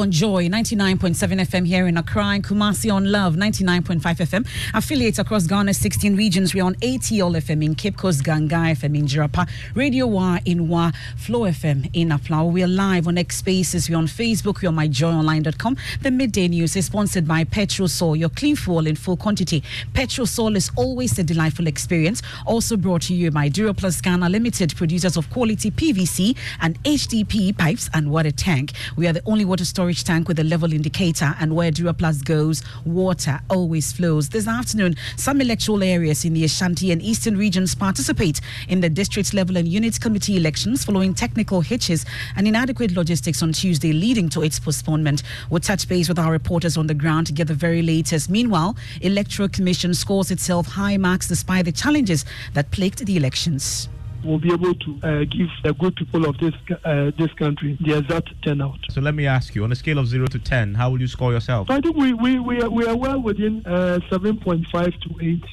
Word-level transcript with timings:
on 0.00 0.12
Joy 0.12 0.46
99.7 0.48 1.40
FM 1.40 1.66
here 1.66 1.88
in 1.88 1.96
Accra 1.96 2.26
and 2.26 2.44
Kumasi 2.44 2.92
on 2.92 3.10
Love 3.10 3.34
99.5 3.34 4.00
FM. 4.00 4.46
Affiliates 4.72 5.18
across 5.18 5.46
Ghana's 5.48 5.76
16 5.78 6.14
regions. 6.14 6.54
We're 6.54 6.64
on 6.64 6.76
ATL 6.76 7.36
FM 7.36 7.64
in 7.64 7.74
Cape 7.74 7.96
Coast, 7.96 8.22
Ganga 8.22 8.54
FM 8.54 8.96
in 8.96 9.06
Jirapa, 9.06 9.48
Radio 9.74 10.06
Wa 10.06 10.38
in 10.44 10.68
Wa, 10.68 10.92
Flow 11.16 11.40
FM 11.40 11.90
in 11.94 12.10
Aflao. 12.10 12.52
We're 12.52 12.68
live 12.68 13.08
on 13.08 13.18
X 13.18 13.38
Spaces. 13.38 13.90
We're 13.90 13.96
on 13.96 14.06
Facebook. 14.06 14.62
We're 14.62 14.68
on 14.68 14.76
myjoyonline.com. 14.76 15.76
The 16.02 16.10
midday 16.12 16.46
news 16.46 16.76
is 16.76 16.86
sponsored 16.86 17.26
by 17.26 17.42
Petrosol, 17.44 18.16
your 18.16 18.28
clean 18.28 18.54
fuel 18.54 18.86
in 18.86 18.94
full 18.94 19.16
quantity. 19.16 19.64
Petrosol 19.94 20.54
is 20.54 20.70
always 20.76 21.18
a 21.18 21.24
delightful 21.24 21.66
experience. 21.66 22.22
Also 22.46 22.76
brought 22.76 23.02
to 23.02 23.14
you 23.14 23.32
by 23.32 23.48
Duroplus 23.48 24.00
Ghana 24.00 24.28
Limited, 24.28 24.76
producers 24.76 25.16
of 25.16 25.28
quality 25.30 25.72
PVC 25.72 26.36
and 26.60 26.80
HDPE 26.84 27.58
pipes 27.58 27.90
and 27.92 28.10
water 28.12 28.30
tank. 28.30 28.72
We 28.94 29.08
are 29.08 29.12
the 29.12 29.22
only 29.26 29.44
water 29.44 29.64
storage 29.64 29.87
tank 29.94 30.28
with 30.28 30.38
a 30.38 30.44
level 30.44 30.72
indicator, 30.72 31.34
and 31.40 31.54
where 31.54 31.70
Duraplus 31.70 32.24
goes, 32.24 32.62
water 32.84 33.40
always 33.50 33.92
flows. 33.92 34.28
This 34.28 34.46
afternoon, 34.46 34.96
some 35.16 35.40
electoral 35.40 35.82
areas 35.82 36.24
in 36.24 36.34
the 36.34 36.44
Ashanti 36.44 36.92
and 36.92 37.02
Eastern 37.02 37.36
regions 37.36 37.74
participate 37.74 38.40
in 38.68 38.80
the 38.80 38.88
district 38.88 39.34
level 39.34 39.56
and 39.56 39.66
unit 39.66 40.00
committee 40.00 40.36
elections 40.36 40.84
following 40.84 41.14
technical 41.14 41.60
hitches 41.60 42.04
and 42.36 42.46
inadequate 42.46 42.92
logistics 42.92 43.42
on 43.42 43.52
Tuesday, 43.52 43.92
leading 43.92 44.28
to 44.28 44.42
its 44.42 44.58
postponement. 44.58 45.22
We'll 45.50 45.60
touch 45.60 45.88
base 45.88 46.08
with 46.08 46.18
our 46.18 46.32
reporters 46.32 46.76
on 46.76 46.86
the 46.86 46.94
ground 46.94 47.26
to 47.28 47.32
get 47.32 47.48
the 47.48 47.54
very 47.54 47.82
latest. 47.82 48.30
Meanwhile, 48.30 48.76
Electoral 49.00 49.48
Commission 49.48 49.94
scores 49.94 50.30
itself 50.30 50.66
high 50.66 50.96
marks 50.96 51.28
despite 51.28 51.64
the 51.64 51.72
challenges 51.72 52.24
that 52.54 52.70
plagued 52.70 53.04
the 53.04 53.16
elections 53.16 53.88
will 54.24 54.38
be 54.38 54.52
able 54.52 54.74
to 54.74 55.00
uh, 55.02 55.24
give 55.24 55.48
the 55.62 55.72
good 55.74 55.94
people 55.96 56.26
of 56.28 56.36
this 56.38 56.54
uh, 56.84 57.10
this 57.16 57.32
country 57.34 57.76
the 57.80 57.98
exact 57.98 58.30
turnout. 58.42 58.78
So 58.90 59.00
let 59.00 59.14
me 59.14 59.26
ask 59.26 59.54
you, 59.54 59.64
on 59.64 59.72
a 59.72 59.76
scale 59.76 59.98
of 59.98 60.06
zero 60.08 60.26
to 60.26 60.38
ten, 60.38 60.74
how 60.74 60.90
will 60.90 61.00
you 61.00 61.08
score 61.08 61.32
yourself? 61.32 61.70
I 61.70 61.80
think 61.80 61.96
we 61.96 62.12
we 62.14 62.38
we 62.38 62.60
are, 62.62 62.70
we 62.70 62.86
are 62.86 62.96
well 62.96 63.20
within 63.20 63.64
uh, 63.66 64.00
seven 64.10 64.38
point 64.38 64.66
five 64.72 64.92
to 65.04 65.10
eight. 65.22 65.44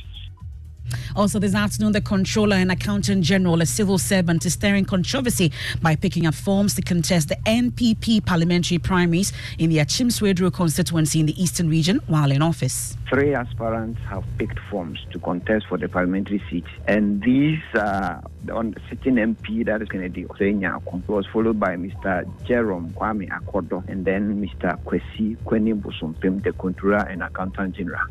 Also, 1.15 1.39
this 1.39 1.55
afternoon, 1.55 1.91
the 1.91 2.01
Controller 2.01 2.55
and 2.55 2.71
Accountant 2.71 3.23
General, 3.23 3.61
a 3.61 3.65
civil 3.65 3.97
servant, 3.97 4.45
is 4.45 4.53
stirring 4.53 4.85
controversy 4.85 5.51
by 5.81 5.95
picking 5.95 6.25
up 6.25 6.35
forms 6.35 6.73
to 6.75 6.81
contest 6.81 7.29
the 7.29 7.35
NPP 7.45 8.25
parliamentary 8.25 8.77
primaries 8.77 9.33
in 9.57 9.69
the 9.69 9.79
Achim 9.79 10.05
Achimswedro 10.05 10.53
constituency 10.53 11.19
in 11.19 11.25
the 11.25 11.41
Eastern 11.41 11.69
region 11.69 11.99
while 12.07 12.31
in 12.31 12.41
office. 12.41 12.97
Three 13.09 13.33
aspirants 13.33 13.99
have 14.09 14.23
picked 14.37 14.59
forms 14.69 14.99
to 15.11 15.19
contest 15.19 15.65
for 15.67 15.77
the 15.77 15.87
parliamentary 15.87 16.41
seat, 16.49 16.65
and 16.87 17.21
these 17.23 17.59
uh, 17.73 18.21
on 18.51 18.75
sitting 18.89 19.15
MP, 19.15 19.65
that 19.65 19.81
is 19.81 19.89
Kennedy 19.89 20.25
Osenya, 20.25 20.81
was 21.07 21.25
followed 21.31 21.59
by 21.59 21.75
Mr. 21.75 22.29
Jerome 22.45 22.93
Kwame 22.93 23.29
Akodo, 23.29 23.87
and 23.87 24.05
then 24.05 24.41
Mr. 24.41 24.77
Kwesi 24.83 25.37
Kwaning 25.45 25.81
Bosompem, 25.81 26.43
the 26.43 26.51
Controller 26.53 27.07
and 27.09 27.23
Accountant 27.23 27.75
General. 27.75 28.05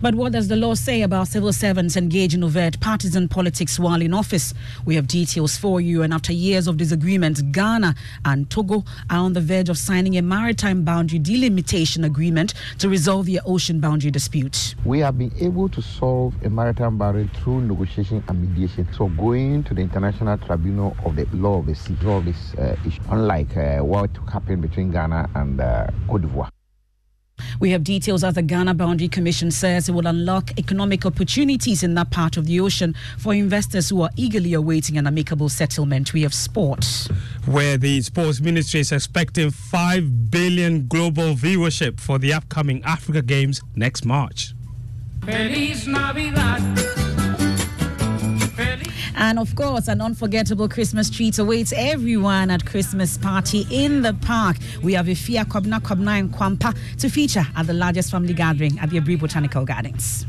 But 0.00 0.14
what 0.14 0.32
does 0.32 0.48
the 0.48 0.56
law 0.56 0.74
say 0.74 1.02
about 1.02 1.28
civil 1.28 1.52
servants 1.52 1.96
engaged 1.96 2.34
in 2.34 2.44
overt 2.44 2.80
partisan 2.80 3.28
politics 3.28 3.78
while 3.78 4.00
in 4.00 4.14
office? 4.14 4.54
We 4.84 4.94
have 4.94 5.06
details 5.06 5.56
for 5.56 5.80
you. 5.80 6.02
And 6.02 6.12
after 6.12 6.32
years 6.32 6.66
of 6.66 6.76
disagreement, 6.76 7.52
Ghana 7.52 7.94
and 8.24 8.48
Togo 8.50 8.84
are 9.10 9.18
on 9.18 9.32
the 9.32 9.40
verge 9.40 9.68
of 9.68 9.78
signing 9.78 10.16
a 10.16 10.22
maritime 10.22 10.84
boundary 10.84 11.18
delimitation 11.18 12.04
agreement 12.04 12.54
to 12.78 12.88
resolve 12.88 13.26
their 13.26 13.40
ocean 13.44 13.80
boundary 13.80 14.10
dispute. 14.10 14.74
We 14.84 15.00
have 15.00 15.18
been 15.18 15.32
able 15.40 15.68
to 15.70 15.82
solve 15.82 16.34
a 16.44 16.50
maritime 16.50 16.98
boundary 16.98 17.30
through 17.34 17.62
negotiation 17.62 18.22
and 18.28 18.40
mediation. 18.40 18.88
So 18.92 19.08
going 19.08 19.64
to 19.64 19.74
the 19.74 19.82
International 19.82 20.38
Tribunal 20.38 20.96
of 21.04 21.16
the 21.16 21.26
Law 21.32 21.58
of 21.58 21.66
the 21.66 21.74
Sea, 21.74 21.94
resolve 22.00 22.24
this 22.24 22.54
uh, 22.54 22.76
issue, 22.86 23.00
unlike 23.10 23.56
uh, 23.56 23.78
what 23.78 24.10
happened 24.32 24.62
between 24.62 24.90
Ghana 24.90 25.30
and 25.34 25.60
uh, 25.60 25.86
Cote 26.08 26.22
d'Ivoire. 26.22 26.50
We 27.60 27.70
have 27.70 27.84
details 27.84 28.22
as 28.24 28.34
the 28.34 28.42
Ghana 28.42 28.74
Boundary 28.74 29.08
Commission 29.08 29.50
says 29.50 29.88
it 29.88 29.92
will 29.92 30.06
unlock 30.06 30.58
economic 30.58 31.06
opportunities 31.06 31.82
in 31.82 31.94
that 31.94 32.10
part 32.10 32.36
of 32.36 32.46
the 32.46 32.60
ocean 32.60 32.94
for 33.18 33.34
investors 33.34 33.88
who 33.88 34.02
are 34.02 34.10
eagerly 34.16 34.54
awaiting 34.54 34.98
an 34.98 35.06
amicable 35.06 35.48
settlement. 35.48 36.12
We 36.12 36.22
have 36.22 36.34
sports. 36.34 37.08
Where 37.46 37.78
the 37.78 38.02
Sports 38.02 38.40
Ministry 38.40 38.80
is 38.80 38.92
expecting 38.92 39.50
5 39.50 40.30
billion 40.30 40.86
global 40.86 41.34
viewership 41.34 42.00
for 42.00 42.18
the 42.18 42.32
upcoming 42.32 42.82
Africa 42.84 43.22
Games 43.22 43.62
next 43.74 44.04
March. 44.04 44.54
Feliz 45.24 45.86
Navidad. 45.86 47.05
And 49.16 49.38
of 49.38 49.54
course, 49.54 49.88
an 49.88 50.02
unforgettable 50.02 50.68
Christmas 50.68 51.08
treat 51.08 51.38
awaits 51.38 51.72
everyone 51.74 52.50
at 52.50 52.66
Christmas 52.66 53.16
party 53.16 53.66
in 53.70 54.02
the 54.02 54.12
park. 54.12 54.58
We 54.82 54.92
have 54.92 55.06
Efya 55.06 55.46
Kwabena 55.46 55.80
Kwabena 55.80 56.20
and 56.20 56.32
Kwampa 56.32 56.76
to 56.98 57.08
feature 57.08 57.46
at 57.56 57.66
the 57.66 57.72
largest 57.72 58.10
family 58.10 58.34
gathering 58.34 58.78
at 58.78 58.90
the 58.90 59.00
Aburi 59.00 59.18
Botanical 59.18 59.64
Gardens. 59.64 60.26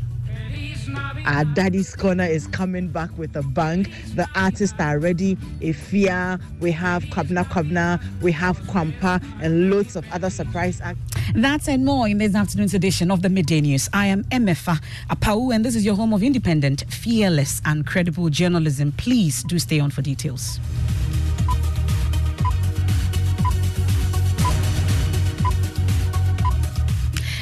Our 1.26 1.44
Daddy's 1.44 1.94
Corner 1.94 2.24
is 2.24 2.46
coming 2.46 2.88
back 2.88 3.16
with 3.18 3.36
a 3.36 3.42
bang. 3.42 3.86
The 4.14 4.26
artists 4.34 4.78
are 4.80 4.98
ready. 4.98 5.36
Efya, 5.60 6.40
we 6.60 6.72
have 6.72 7.04
Kwabena 7.04 7.44
Kwabena, 7.44 8.02
we 8.22 8.32
have 8.32 8.58
Kwampa, 8.60 9.22
and 9.42 9.70
loads 9.70 9.94
of 9.96 10.04
other 10.12 10.30
surprise 10.30 10.80
acts. 10.80 11.00
That's 11.34 11.68
and 11.68 11.84
more 11.84 12.08
in 12.08 12.18
this 12.18 12.34
afternoon's 12.34 12.74
edition 12.74 13.10
of 13.10 13.22
the 13.22 13.28
Midday 13.28 13.60
News. 13.60 13.88
I 13.92 14.06
am 14.06 14.24
Emefa 14.24 14.80
Apawu, 15.10 15.54
and 15.54 15.64
this 15.64 15.76
is 15.76 15.84
your 15.84 15.94
home 15.94 16.14
of 16.14 16.22
independent, 16.22 16.84
fearless, 16.88 17.60
and 17.64 17.86
credible 17.86 18.30
journalism. 18.30 18.92
Please 18.92 19.42
do 19.44 19.58
stay 19.58 19.80
on 19.80 19.90
for 19.90 20.00
details. 20.00 20.58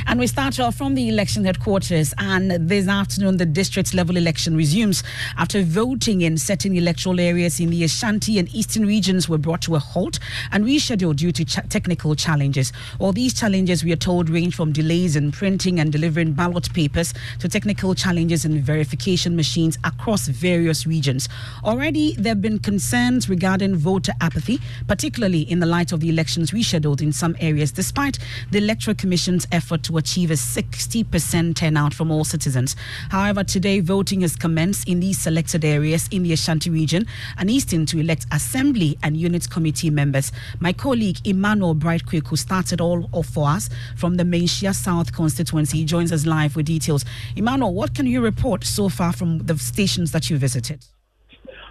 And 0.08 0.20
we 0.20 0.28
start 0.28 0.60
off 0.60 0.76
from 0.76 0.94
the 0.94 1.08
election 1.08 1.44
headquarters. 1.44 2.14
And 2.18 2.52
this 2.68 2.86
afternoon, 2.86 3.38
the 3.38 3.44
district 3.44 3.92
level 3.92 4.16
election 4.16 4.56
resumes 4.56 5.02
after 5.36 5.62
voting 5.62 6.20
in 6.20 6.38
certain 6.38 6.76
electoral 6.76 7.18
areas 7.18 7.58
in 7.58 7.70
the 7.70 7.82
Ashanti 7.82 8.38
and 8.38 8.48
Eastern 8.54 8.86
regions 8.86 9.28
were 9.28 9.36
brought 9.36 9.62
to 9.62 9.74
a 9.74 9.80
halt 9.80 10.20
and 10.52 10.64
rescheduled 10.64 11.16
due 11.16 11.32
to 11.32 11.44
ch- 11.44 11.58
technical 11.68 12.14
challenges. 12.14 12.72
All 13.00 13.12
these 13.12 13.34
challenges, 13.34 13.82
we 13.82 13.92
are 13.92 13.96
told, 13.96 14.30
range 14.30 14.54
from 14.54 14.70
delays 14.70 15.16
in 15.16 15.32
printing 15.32 15.80
and 15.80 15.90
delivering 15.90 16.34
ballot 16.34 16.72
papers 16.72 17.12
to 17.40 17.48
technical 17.48 17.92
challenges 17.96 18.44
in 18.44 18.62
verification 18.62 19.34
machines 19.34 19.76
across 19.82 20.28
various 20.28 20.86
regions. 20.86 21.28
Already, 21.64 22.14
there 22.14 22.30
have 22.30 22.42
been 22.42 22.60
concerns 22.60 23.28
regarding 23.28 23.74
voter 23.74 24.12
apathy, 24.20 24.60
particularly 24.86 25.40
in 25.40 25.58
the 25.58 25.66
light 25.66 25.90
of 25.90 25.98
the 25.98 26.08
elections 26.08 26.52
rescheduled 26.52 27.02
in 27.02 27.12
some 27.12 27.36
areas, 27.40 27.72
despite 27.72 28.20
the 28.52 28.58
Electoral 28.58 28.94
Commission's 28.94 29.48
effort 29.50 29.82
to 29.82 29.96
achieve 30.06 30.30
a 30.30 30.34
60% 30.34 31.56
turnout 31.56 31.92
from 31.92 32.12
all 32.12 32.22
citizens. 32.22 32.76
However, 33.10 33.42
today 33.42 33.80
voting 33.80 34.20
has 34.20 34.36
commenced 34.36 34.88
in 34.88 35.00
these 35.00 35.18
selected 35.18 35.64
areas 35.64 36.08
in 36.12 36.22
the 36.22 36.32
Ashanti 36.32 36.70
region 36.70 37.08
and 37.36 37.50
Eastern 37.50 37.86
to 37.86 37.98
elect 37.98 38.24
Assembly 38.30 38.96
and 39.02 39.16
Unit 39.16 39.50
Committee 39.50 39.90
members. 39.90 40.30
My 40.60 40.72
colleague 40.72 41.18
Emmanuel 41.24 41.74
Brightquick, 41.74 42.28
who 42.28 42.36
started 42.36 42.80
all 42.80 43.10
off 43.10 43.26
for 43.26 43.48
us 43.48 43.68
from 43.96 44.14
the 44.14 44.22
Manhyia 44.22 44.72
South 44.72 45.12
constituency, 45.12 45.84
joins 45.84 46.12
us 46.12 46.24
live 46.24 46.54
with 46.54 46.66
details. 46.66 47.04
Emmanuel, 47.34 47.74
what 47.74 47.92
can 47.92 48.06
you 48.06 48.20
report 48.20 48.62
so 48.62 48.88
far 48.88 49.12
from 49.12 49.38
the 49.38 49.58
stations 49.58 50.12
that 50.12 50.30
you 50.30 50.38
visited? 50.38 50.86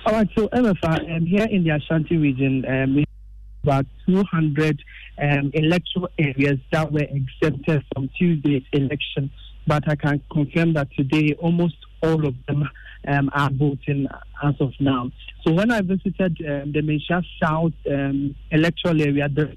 All 0.06 0.12
right, 0.12 0.28
so 0.38 0.50
Emefa, 0.50 1.16
um, 1.16 1.26
here 1.26 1.48
in 1.50 1.64
the 1.64 1.70
Ashanti 1.70 2.18
region, 2.18 2.66
um, 2.68 2.96
we 2.96 3.05
about 3.66 3.86
200 4.06 4.84
um, 5.18 5.50
electoral 5.54 6.10
areas 6.20 6.60
that 6.72 6.92
were 6.92 7.08
exempted 7.10 7.84
from 7.94 8.10
Tuesday's 8.18 8.64
election. 8.72 9.32
But 9.66 9.90
I 9.90 9.96
can 9.96 10.22
confirm 10.32 10.74
that 10.74 10.90
today 10.96 11.34
almost 11.40 11.78
all 12.04 12.28
of 12.28 12.36
them 12.46 12.70
um, 13.08 13.32
are 13.34 13.50
voting 13.50 14.08
as 14.44 14.56
of 14.60 14.74
now. 14.80 15.12
So 15.44 15.52
when 15.54 15.72
I 15.72 15.82
visited 15.82 16.38
um, 16.42 16.72
the 16.74 16.82
Manhyia 16.82 17.24
South 17.42 17.74
um, 17.90 18.36
electoral 18.52 19.02
area, 19.02 19.28
the, 19.30 19.56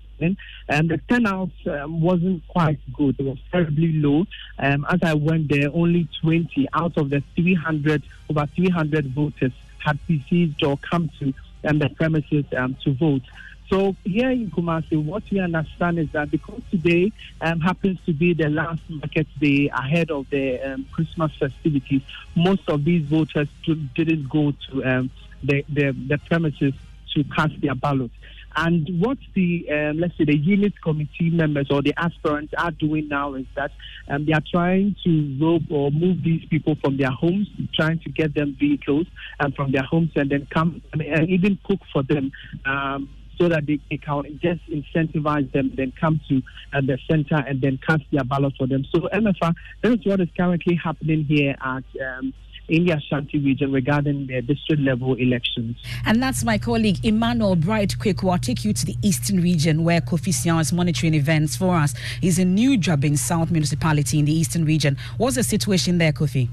um, 0.70 0.88
the 0.88 0.98
turnout 1.08 1.50
um, 1.66 2.00
wasn't 2.00 2.46
quite 2.48 2.78
good. 2.94 3.16
It 3.18 3.24
was 3.24 3.38
terribly 3.52 3.92
low. 3.92 4.24
Um, 4.58 4.86
as 4.90 5.00
I 5.02 5.14
went 5.14 5.50
there, 5.50 5.68
only 5.72 6.08
20 6.22 6.66
out 6.72 6.96
of 6.96 7.10
the 7.10 7.22
300, 7.36 8.02
over 8.30 8.46
300 8.46 9.06
voters 9.14 9.52
had 9.78 9.98
received 10.08 10.62
or 10.64 10.78
come 10.78 11.10
to 11.18 11.34
um, 11.64 11.78
the 11.78 11.90
premises 11.90 12.44
to 12.50 12.94
vote. 12.94 13.22
So 13.68 13.94
here 14.04 14.30
in 14.30 14.50
Kumasi, 14.50 15.02
what 15.02 15.24
we 15.30 15.40
understand 15.40 15.98
is 15.98 16.10
that 16.12 16.30
because 16.30 16.62
today 16.70 17.12
um, 17.42 17.60
happens 17.60 17.98
to 18.06 18.14
be 18.14 18.32
the 18.32 18.48
last 18.48 18.80
market 18.88 19.26
day 19.38 19.68
ahead 19.68 20.10
of 20.10 20.28
the 20.30 20.58
um, 20.60 20.86
Christmas 20.90 21.32
festivities, 21.38 22.00
most 22.34 22.68
of 22.68 22.84
these 22.84 23.04
voters 23.06 23.48
didn't 23.64 24.28
go 24.30 24.54
to 24.70 24.84
um, 24.84 25.10
the, 25.42 25.64
the, 25.68 25.94
the, 26.08 26.18
premises 26.26 26.72
to 27.14 27.24
cast 27.24 27.60
their 27.60 27.74
ballots. 27.74 28.14
And 28.56 29.00
what 29.00 29.18
the, 29.34 29.70
um, 29.70 30.00
let's 30.00 30.16
say, 30.16 30.24
the 30.24 30.36
unit 30.36 30.80
committee 30.82 31.30
members 31.30 31.70
or 31.70 31.82
the 31.82 31.92
aspirants 31.96 32.54
are 32.56 32.70
doing 32.70 33.06
now 33.08 33.34
is 33.34 33.46
that 33.54 33.70
um, 34.08 34.24
they 34.24 34.32
are 34.32 34.42
trying 34.50 34.96
to 35.04 35.36
rope 35.40 35.70
or 35.70 35.90
move 35.90 36.24
these 36.24 36.44
people 36.46 36.74
from 36.76 36.96
their 36.96 37.10
homes, 37.10 37.48
trying 37.74 37.98
to 38.00 38.08
get 38.08 38.34
them 38.34 38.56
vehicles 38.58 39.06
and 39.38 39.54
from 39.54 39.70
their 39.72 39.82
homes 39.82 40.10
and 40.16 40.30
then 40.30 40.48
come 40.50 40.80
and 40.92 41.28
even 41.28 41.58
cook 41.62 41.80
for 41.92 42.02
them 42.02 42.32
um, 42.64 43.08
so 43.38 43.48
that 43.48 43.66
they, 43.66 43.78
they 43.90 43.96
can 43.98 44.38
just 44.42 44.60
incentivize 44.68 45.50
them, 45.52 45.72
then 45.76 45.92
come 45.98 46.20
to 46.28 46.42
uh, 46.72 46.80
the 46.80 46.98
center 47.08 47.36
and 47.36 47.60
then 47.60 47.78
cast 47.86 48.02
their 48.12 48.24
ballot 48.24 48.52
for 48.58 48.66
them. 48.66 48.84
So, 48.94 49.08
Emefa, 49.12 49.54
that 49.82 49.92
is 49.92 50.04
what 50.04 50.20
is 50.20 50.28
currently 50.36 50.74
happening 50.74 51.24
here 51.24 51.56
at. 51.60 51.84
Um, 52.00 52.34
in 52.68 52.84
the 52.84 52.92
Ashanti 52.92 53.38
region 53.38 53.72
regarding 53.72 54.26
the 54.26 54.42
district 54.42 54.82
level 54.82 55.14
elections. 55.14 55.76
And 56.04 56.22
that's 56.22 56.44
my 56.44 56.58
colleague 56.58 57.04
Emmanuel 57.04 57.56
Bright 57.56 57.98
Quick, 57.98 58.20
who 58.20 58.26
will 58.26 58.38
take 58.38 58.64
you 58.64 58.72
to 58.72 58.86
the 58.86 58.94
eastern 59.02 59.40
region 59.40 59.84
where 59.84 60.00
Kofi 60.00 60.32
Siaw 60.32 60.60
is 60.60 60.72
monitoring 60.72 61.14
events 61.14 61.56
for 61.56 61.74
us. 61.74 61.94
He's 62.20 62.38
in 62.38 62.54
New 62.54 62.78
Juaben 62.78 63.16
South 63.16 63.50
Municipality 63.50 64.18
in 64.18 64.26
the 64.26 64.32
eastern 64.32 64.64
region. 64.64 64.98
What's 65.16 65.36
the 65.36 65.44
situation 65.44 65.98
there, 65.98 66.12
Kofi? 66.12 66.48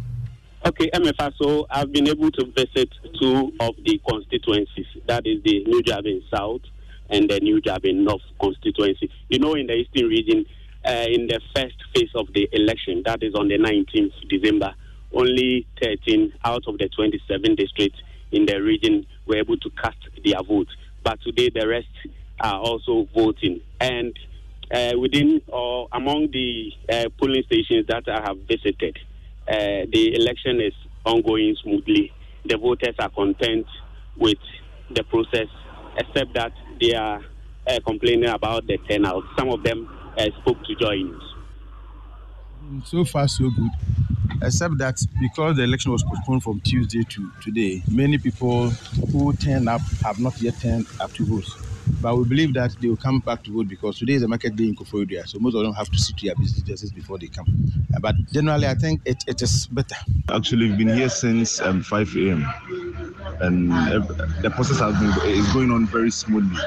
Okay, 0.66 0.90
Emefa, 0.92 1.32
so 1.40 1.68
I've 1.70 1.92
been 1.92 2.08
able 2.08 2.32
to 2.32 2.46
visit 2.46 2.90
two 3.20 3.54
of 3.60 3.76
the 3.86 4.02
constituencies. 4.10 4.88
That 5.06 5.28
is 5.28 5.44
the 5.44 5.64
New 5.66 5.84
Juaben 5.84 6.24
South 6.34 6.62
and 7.10 7.30
the 7.30 7.40
New 7.40 7.62
Juaben 7.62 8.04
North 8.04 8.22
constituency. 8.40 9.10
You 9.30 9.40
know, 9.40 9.54
in 9.54 9.68
the 9.68 9.74
eastern 9.74 10.10
region, 10.10 10.46
uh, 10.86 11.06
in 11.10 11.28
the 11.28 11.40
first 11.56 11.76
phase 11.94 12.10
of 12.16 12.28
the 12.34 12.48
election, 12.52 13.04
that 13.06 13.24
is 13.24 13.36
on 13.36 13.48
the 13.48 13.58
19th 13.58 14.14
December, 14.30 14.74
only 15.14 15.66
13 15.82 16.34
out 16.44 16.64
of 16.68 16.78
the 16.78 16.90
27 16.90 17.56
districts 17.56 18.00
in 18.32 18.46
the 18.46 18.62
region 18.62 19.06
were 19.26 19.38
able 19.38 19.58
to 19.58 19.70
cast 19.72 19.98
their 20.24 20.42
vote. 20.44 20.68
But 21.04 21.22
today, 21.22 21.50
the 21.54 21.68
rest 21.68 21.88
are 22.40 22.60
also 22.60 23.08
voting. 23.16 23.62
And 23.80 24.18
uh, 24.72 24.94
within 25.00 25.42
or 25.48 25.88
among 25.92 26.32
the 26.32 26.72
uh, 26.92 27.10
polling 27.20 27.44
stations 27.46 27.88
that 27.88 28.08
I 28.10 28.22
have 28.28 28.38
visited, 28.48 28.98
uh, 29.48 29.86
the 29.92 30.16
election 30.16 30.60
is 30.60 30.74
ongoing 31.06 31.56
smoothly. 31.62 32.12
The 32.46 32.58
voters 32.58 32.96
are 33.00 33.10
content 33.10 33.66
with 34.18 34.38
the 34.94 35.04
process, 35.04 35.48
except 35.98 36.34
that 36.34 36.54
they 36.80 36.94
are 36.94 37.22
uh, 37.68 37.80
complaining 37.86 38.30
about 38.30 38.68
the 38.68 38.78
turnout. 38.90 39.24
Some 39.38 39.50
of 39.50 39.64
them 39.64 39.90
uh, 40.18 40.26
spoke 40.42 40.64
to 40.66 40.76
Joy 40.76 40.96
News. 40.96 41.36
So 42.86 43.06
far, 43.06 43.28
so 43.28 43.50
good. 43.50 43.72
Except 44.42 44.78
that 44.80 45.00
because 45.22 45.56
the 45.56 45.64
election 45.64 45.92
was 45.92 46.04
postponed 46.04 46.44
from 46.44 46.60
Tuesday 46.62 47.04
to 47.04 47.32
today, 47.42 47.84
many 47.90 48.18
people 48.18 48.70
who 48.70 49.34
turned 49.34 49.70
up 49.70 49.82
have 50.04 50.20
not 50.20 50.40
yet 50.42 50.60
turned 50.60 50.88
up 51.00 51.14
to 51.14 51.26
vote. 51.26 51.48
But 52.02 52.18
we 52.18 52.26
believe 52.26 52.54
that 52.56 52.76
they 52.82 52.88
will 52.88 52.98
come 52.98 53.20
back 53.20 53.44
to 53.44 53.52
vote 53.52 53.68
because 53.68 54.00
today 54.00 54.14
is 54.14 54.24
a 54.24 54.28
market 54.28 54.56
day 54.56 54.66
in 54.66 54.76
Koforidua, 54.76 55.28
so 55.28 55.40
most 55.40 55.56
of 55.56 55.64
them 55.64 55.74
have 55.74 55.90
to 55.92 55.98
sit 55.98 56.18
to 56.18 56.26
their 56.26 56.36
businesses 56.36 56.92
before 56.92 57.18
they 57.20 57.28
come. 57.28 57.46
Uh, 57.96 58.00
but 58.00 58.16
generally, 58.32 58.68
I 58.68 58.74
think 58.74 59.02
it, 59.06 59.24
it 59.28 59.42
is 59.42 59.68
better. 59.68 59.96
Actually, 60.30 60.70
we've 60.70 60.78
been 60.78 60.90
here 60.96 61.10
since 61.10 61.62
um, 61.62 61.84
5 61.84 62.16
a.m. 62.18 62.46
and 63.42 63.72
uh, 63.72 64.00
the 64.42 64.50
process 64.52 64.80
has 64.80 64.98
been 65.00 65.30
is 65.32 65.52
going 65.54 65.72
on 65.72 65.88
very 65.88 66.12
smoothly. 66.12 66.62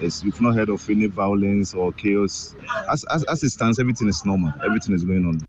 It's, 0.00 0.24
we've 0.24 0.40
not 0.40 0.54
heard 0.54 0.68
of 0.68 0.88
any 0.90 1.06
violence 1.06 1.74
or 1.74 1.92
chaos. 1.92 2.56
As, 2.90 3.04
as, 3.04 3.24
as 3.24 3.42
it 3.42 3.50
stands, 3.50 3.78
everything 3.78 4.08
is 4.08 4.24
normal. 4.24 4.52
Everything 4.64 4.94
is 4.94 5.04
going 5.04 5.26
on. 5.26 5.40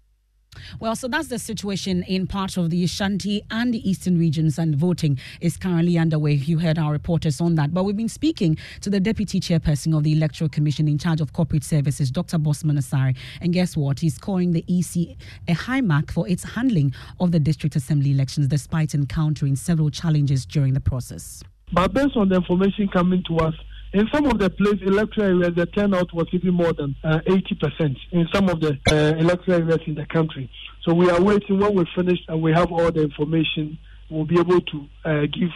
Well, 0.80 0.96
so 0.96 1.08
that's 1.08 1.28
the 1.28 1.40
situation 1.40 2.04
in 2.04 2.28
part 2.28 2.58
of 2.58 2.70
the 2.70 2.84
Ashanti 2.84 3.44
and 3.52 3.74
the 3.74 3.88
Eastern 3.90 4.18
regions, 4.18 4.58
and 4.58 4.76
voting 4.76 5.20
is 5.42 5.58
currently 5.58 5.98
underway. 5.98 6.34
You 6.34 6.60
heard 6.60 6.78
our 6.78 6.92
reporters 6.92 7.40
on 7.42 7.56
that. 7.56 7.74
But 7.74 7.84
we've 7.84 7.98
been 7.98 8.10
speaking 8.10 8.58
to 8.82 8.90
the 8.90 9.00
Deputy 9.00 9.40
Chairperson 9.40 9.96
of 9.96 10.04
the 10.04 10.14
Electoral 10.14 10.50
Commission 10.50 10.88
in 10.88 10.98
charge 10.98 11.22
of 11.22 11.34
corporate 11.34 11.64
services, 11.64 12.12
Dr. 12.12 12.38
Bossman 12.38 12.78
Asare. 12.78 13.16
And 13.42 13.54
guess 13.54 13.78
what? 13.78 14.00
He's 14.00 14.18
calling 14.18 14.52
the 14.52 14.64
EC 14.68 15.18
a 15.48 15.54
high 15.54 15.82
mark 15.82 16.12
for 16.12 16.28
its 16.28 16.44
handling 16.44 16.94
of 17.20 17.32
the 17.32 17.40
district 17.40 17.76
assembly 17.76 18.12
elections, 18.12 18.48
despite 18.48 18.94
encountering 18.94 19.56
several 19.56 19.90
challenges 19.90 20.46
during 20.46 20.74
the 20.74 20.82
process. 20.82 21.44
But 21.72 21.94
based 21.94 22.16
on 22.16 22.30
the 22.30 22.36
information 22.36 22.88
coming 22.88 23.24
to 23.28 23.38
us, 23.38 23.56
in 23.94 24.08
some 24.12 24.26
of 24.26 24.40
the 24.40 24.50
places, 24.50 24.82
electoral 24.82 25.44
areas, 25.44 25.56
the 25.56 25.68
turnout 25.68 26.14
was 26.14 26.28
even 26.32 26.54
more 26.56 26.74
than 26.74 26.96
uh, 27.04 27.20
80% 27.28 27.96
in 28.12 28.28
some 28.34 28.50
of 28.50 28.60
the 28.60 28.78
uh, 28.90 29.18
electoral 29.18 29.62
areas 29.62 29.82
in 29.86 29.96
the 29.96 30.06
country. 30.08 30.50
So 30.82 30.94
we 30.94 31.10
are 31.10 31.22
waiting 31.22 31.60
when 31.60 31.76
we 31.76 31.86
finish 31.96 32.20
and 32.28 32.42
we 32.42 32.52
have 32.54 32.72
all 32.72 32.92
the 32.92 33.04
information, 33.04 33.78
we'll 34.10 34.26
be 34.26 34.40
able 34.40 34.62
to 34.62 34.86
uh, 35.06 35.22
give 35.22 35.52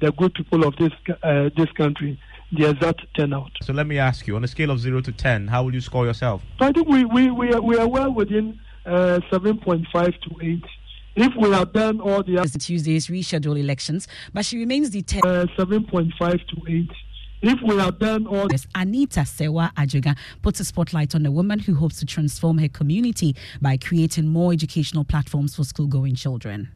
the 0.00 0.12
good 0.12 0.34
people 0.34 0.64
of 0.64 0.76
this 0.76 0.92
uh, 1.22 1.50
this 1.56 1.70
country 1.72 2.20
the 2.52 2.70
exact 2.70 3.02
turnout. 3.16 3.50
So 3.62 3.72
let 3.72 3.86
me 3.86 3.98
ask 3.98 4.26
you, 4.26 4.36
on 4.36 4.44
a 4.44 4.48
scale 4.48 4.70
of 4.70 4.80
0 4.80 5.00
to 5.02 5.12
10, 5.12 5.48
how 5.48 5.64
will 5.64 5.74
you 5.74 5.80
score 5.80 6.06
yourself? 6.06 6.42
So 6.58 6.66
I 6.66 6.72
think 6.72 6.88
we, 6.88 7.04
we, 7.04 7.30
we, 7.30 7.52
are, 7.52 7.60
we 7.60 7.76
are 7.76 7.86
well 7.86 8.10
within 8.10 8.58
uh, 8.86 9.20
7.5 9.30 9.84
to 9.92 10.36
8 10.40 10.64
if 11.16 11.32
we 11.36 11.50
have 11.50 11.72
done 11.72 12.00
all 12.00 12.22
the 12.22 12.36
Tuesday's 12.58 13.08
rescheduled 13.08 13.58
elections, 13.58 14.06
but 14.32 14.44
she 14.44 14.56
remains 14.56 14.90
the 14.90 15.02
10. 15.02 15.22
Uh, 15.24 15.46
7.5 15.58 16.16
to 16.18 16.72
8 16.72 16.90
if 17.42 17.60
we 17.62 17.76
have 17.76 17.98
done 17.98 18.26
all 18.26 18.48
this, 18.48 18.66
Anita 18.74 19.24
Sewa 19.24 19.72
Ajuga 19.76 20.16
puts 20.42 20.60
a 20.60 20.64
spotlight 20.64 21.14
on 21.14 21.24
a 21.26 21.30
woman 21.30 21.58
who 21.58 21.74
hopes 21.74 21.98
to 22.00 22.06
transform 22.06 22.58
her 22.58 22.68
community 22.68 23.36
by 23.60 23.76
creating 23.76 24.26
more 24.26 24.52
educational 24.52 25.04
platforms 25.04 25.54
for 25.54 25.64
school-going 25.64 26.14
children. 26.14 26.68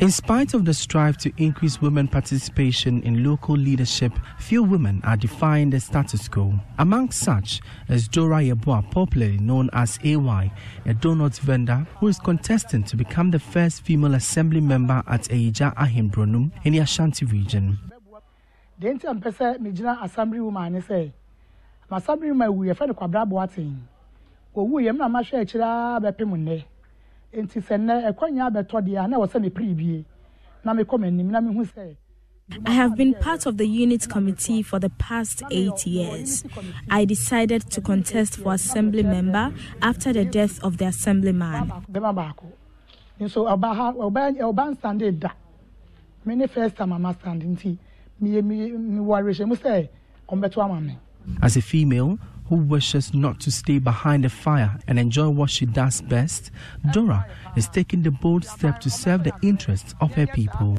In 0.00 0.10
spite 0.10 0.54
of 0.54 0.64
the 0.64 0.74
strive 0.74 1.16
to 1.18 1.32
increase 1.36 1.80
women 1.80 2.08
participation 2.08 3.02
in 3.02 3.24
local 3.24 3.56
leadership, 3.56 4.12
few 4.38 4.62
women 4.62 5.00
are 5.04 5.16
defying 5.16 5.70
the 5.70 5.80
status 5.80 6.28
quo. 6.28 6.58
Among 6.78 7.10
such 7.10 7.60
is 7.88 8.08
Dora 8.08 8.38
Yeboah, 8.38 8.90
popularly 8.90 9.38
known 9.38 9.70
as 9.72 9.98
AY, 10.02 10.52
a 10.86 10.94
donut 10.94 11.38
vendor 11.40 11.86
who 11.98 12.08
is 12.08 12.18
contesting 12.18 12.82
to 12.84 12.96
become 12.96 13.30
the 13.30 13.38
first 13.38 13.82
female 13.82 14.14
assembly 14.14 14.60
member 14.60 15.02
at 15.06 15.22
Eija 15.24 15.74
Ahimbronum 15.76 16.50
in 16.64 16.72
the 16.72 16.78
Ashanti 16.80 17.26
region. 17.26 17.78
Deɛ 18.80 18.94
nti 18.94 19.06
a 19.10 19.14
mpɛ 19.14 19.30
sɛ 19.38 19.58
megyina 19.60 20.02
assembly 20.02 20.40
woman 20.40 20.72
ne 20.72 20.80
sɛ 20.80 21.12
ma 21.90 21.96
assembly 21.96 22.28
woman 22.28 22.50
wu 22.56 22.64
yɛfɛ 22.64 22.86
no 22.88 22.94
kwabra 22.94 23.26
boaten 23.28 23.88
owu 24.56 24.80
yɛm 24.80 24.96
na 24.96 25.08
mahwɛ 25.08 25.40
akyire 25.42 25.64
a 25.64 26.00
bɛpem 26.00 26.30
nnɛ. 26.38 26.64
Nti 27.34 27.58
sɛ 27.66 27.74
nnɛ 27.80 27.94
ɛkɔnya 28.10 28.42
abɛtɔ 28.50 28.78
deɛ 28.86 29.04
a 29.04 29.08
na 29.08 29.16
ɛwɔ 29.16 29.26
sɛ 29.32 29.38
mepere 29.42 29.74
bie. 29.76 30.04
Na 30.64 30.72
mekɔ 30.74 30.98
m'anim 31.00 31.30
na 31.30 31.40
mehu 31.40 31.64
sɛ 31.64 31.96
I 32.66 32.72
have 32.72 32.94
been 32.94 33.14
part 33.14 33.46
of 33.46 33.56
the 33.56 33.66
unit 33.66 34.06
committee 34.08 34.60
for 34.62 34.78
the 34.78 34.90
past 34.90 35.42
eight 35.50 35.86
years. 35.86 36.44
I 36.90 37.06
decided 37.06 37.70
to 37.70 37.80
contest 37.80 38.36
for 38.36 38.52
assembly 38.52 39.02
member 39.02 39.50
after 39.80 40.12
the 40.12 40.26
death 40.26 40.62
of 40.62 40.76
the 40.76 40.84
assemblyman. 40.84 41.72
nso 43.20 43.46
ɔba 48.22 48.32
ha 48.32 48.40
ɔba 48.40 49.18
ɔba 49.18 49.30
nsande 49.30 49.58
da 49.62 49.82
me 49.82 49.88
ne 50.30 50.40
first 50.42 50.54
time 50.54 50.70
ama 50.70 50.90
stand 50.90 50.98
as 51.42 51.56
a 51.56 51.62
female 51.62 52.18
who 52.48 52.56
wishes 52.56 53.14
not 53.14 53.40
to 53.40 53.50
stay 53.50 53.78
behind 53.78 54.24
the 54.24 54.28
fire 54.28 54.78
and 54.86 54.98
enjoy 54.98 55.28
what 55.28 55.50
she 55.50 55.64
does 55.64 56.02
best, 56.02 56.50
Dora 56.92 57.26
is 57.56 57.68
taking 57.68 58.02
the 58.02 58.10
bold 58.10 58.44
step 58.44 58.80
to 58.80 58.90
serve 58.90 59.24
the 59.24 59.32
interests 59.42 59.94
of 60.00 60.12
her 60.14 60.26
people. 60.26 60.78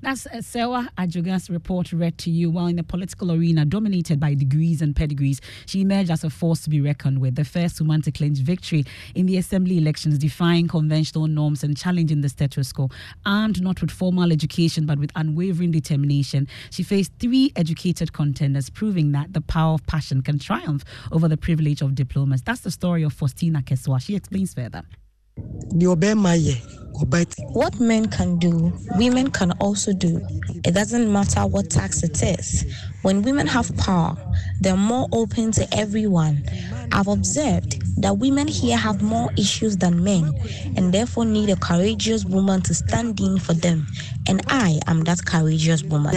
That's 0.00 0.26
uh, 0.26 0.40
Sewa 0.42 0.88
Ajuga's 0.96 1.50
report 1.50 1.92
read 1.92 2.18
to 2.18 2.30
you. 2.30 2.50
While 2.50 2.66
in 2.66 2.76
the 2.76 2.82
political 2.82 3.32
arena 3.32 3.64
dominated 3.64 4.20
by 4.20 4.34
degrees 4.34 4.80
and 4.82 4.94
pedigrees, 4.94 5.40
she 5.66 5.80
emerged 5.80 6.10
as 6.10 6.24
a 6.24 6.30
force 6.30 6.62
to 6.62 6.70
be 6.70 6.80
reckoned 6.80 7.20
with, 7.20 7.34
the 7.34 7.44
first 7.44 7.80
woman 7.80 8.02
to 8.02 8.12
clinch 8.12 8.38
victory 8.38 8.84
in 9.14 9.26
the 9.26 9.36
assembly 9.36 9.78
elections, 9.78 10.18
defying 10.18 10.68
conventional 10.68 11.26
norms 11.26 11.64
and 11.64 11.76
challenging 11.76 12.20
the 12.20 12.28
status 12.28 12.72
quo. 12.72 12.88
Armed 13.26 13.62
not 13.62 13.80
with 13.80 13.90
formal 13.90 14.32
education 14.32 14.86
but 14.86 14.98
with 14.98 15.10
unwavering 15.16 15.70
determination, 15.70 16.46
she 16.70 16.82
faced 16.82 17.12
three 17.18 17.52
educated 17.56 18.12
contenders, 18.12 18.70
proving 18.70 19.12
that 19.12 19.32
the 19.32 19.40
power 19.40 19.74
of 19.74 19.86
passion 19.86 20.22
can 20.22 20.38
triumph 20.38 20.84
over 21.12 21.28
the 21.28 21.36
privilege 21.36 21.82
of 21.82 21.94
diplomas. 21.94 22.42
That's 22.42 22.60
the 22.60 22.70
story 22.70 23.02
of 23.02 23.12
Faustina 23.12 23.62
Keswa. 23.62 24.00
She 24.00 24.14
explains 24.16 24.54
further. 24.54 24.82
What 27.52 27.78
men 27.78 28.08
can 28.08 28.38
do, 28.38 28.72
women 28.96 29.30
can 29.30 29.52
also 29.60 29.92
do. 29.92 30.20
It 30.64 30.72
doesn't 30.74 31.12
matter 31.12 31.46
what 31.46 31.70
tax 31.70 32.02
it 32.02 32.20
is. 32.22 32.64
When 33.02 33.22
women 33.22 33.46
have 33.46 33.76
power, 33.76 34.16
they're 34.60 34.76
more 34.76 35.06
open 35.12 35.52
to 35.52 35.68
everyone. 35.76 36.42
I've 36.90 37.06
observed 37.06 37.80
that 38.02 38.18
women 38.18 38.48
here 38.48 38.76
have 38.76 39.00
more 39.02 39.30
issues 39.36 39.76
than 39.76 40.02
men 40.02 40.32
and 40.76 40.92
therefore 40.92 41.24
need 41.24 41.50
a 41.50 41.56
courageous 41.56 42.24
woman 42.24 42.62
to 42.62 42.74
stand 42.74 43.20
in 43.20 43.38
for 43.38 43.54
them. 43.54 43.86
And 44.26 44.42
I 44.48 44.80
am 44.88 45.02
that 45.02 45.24
courageous 45.24 45.84
woman. 45.84 46.12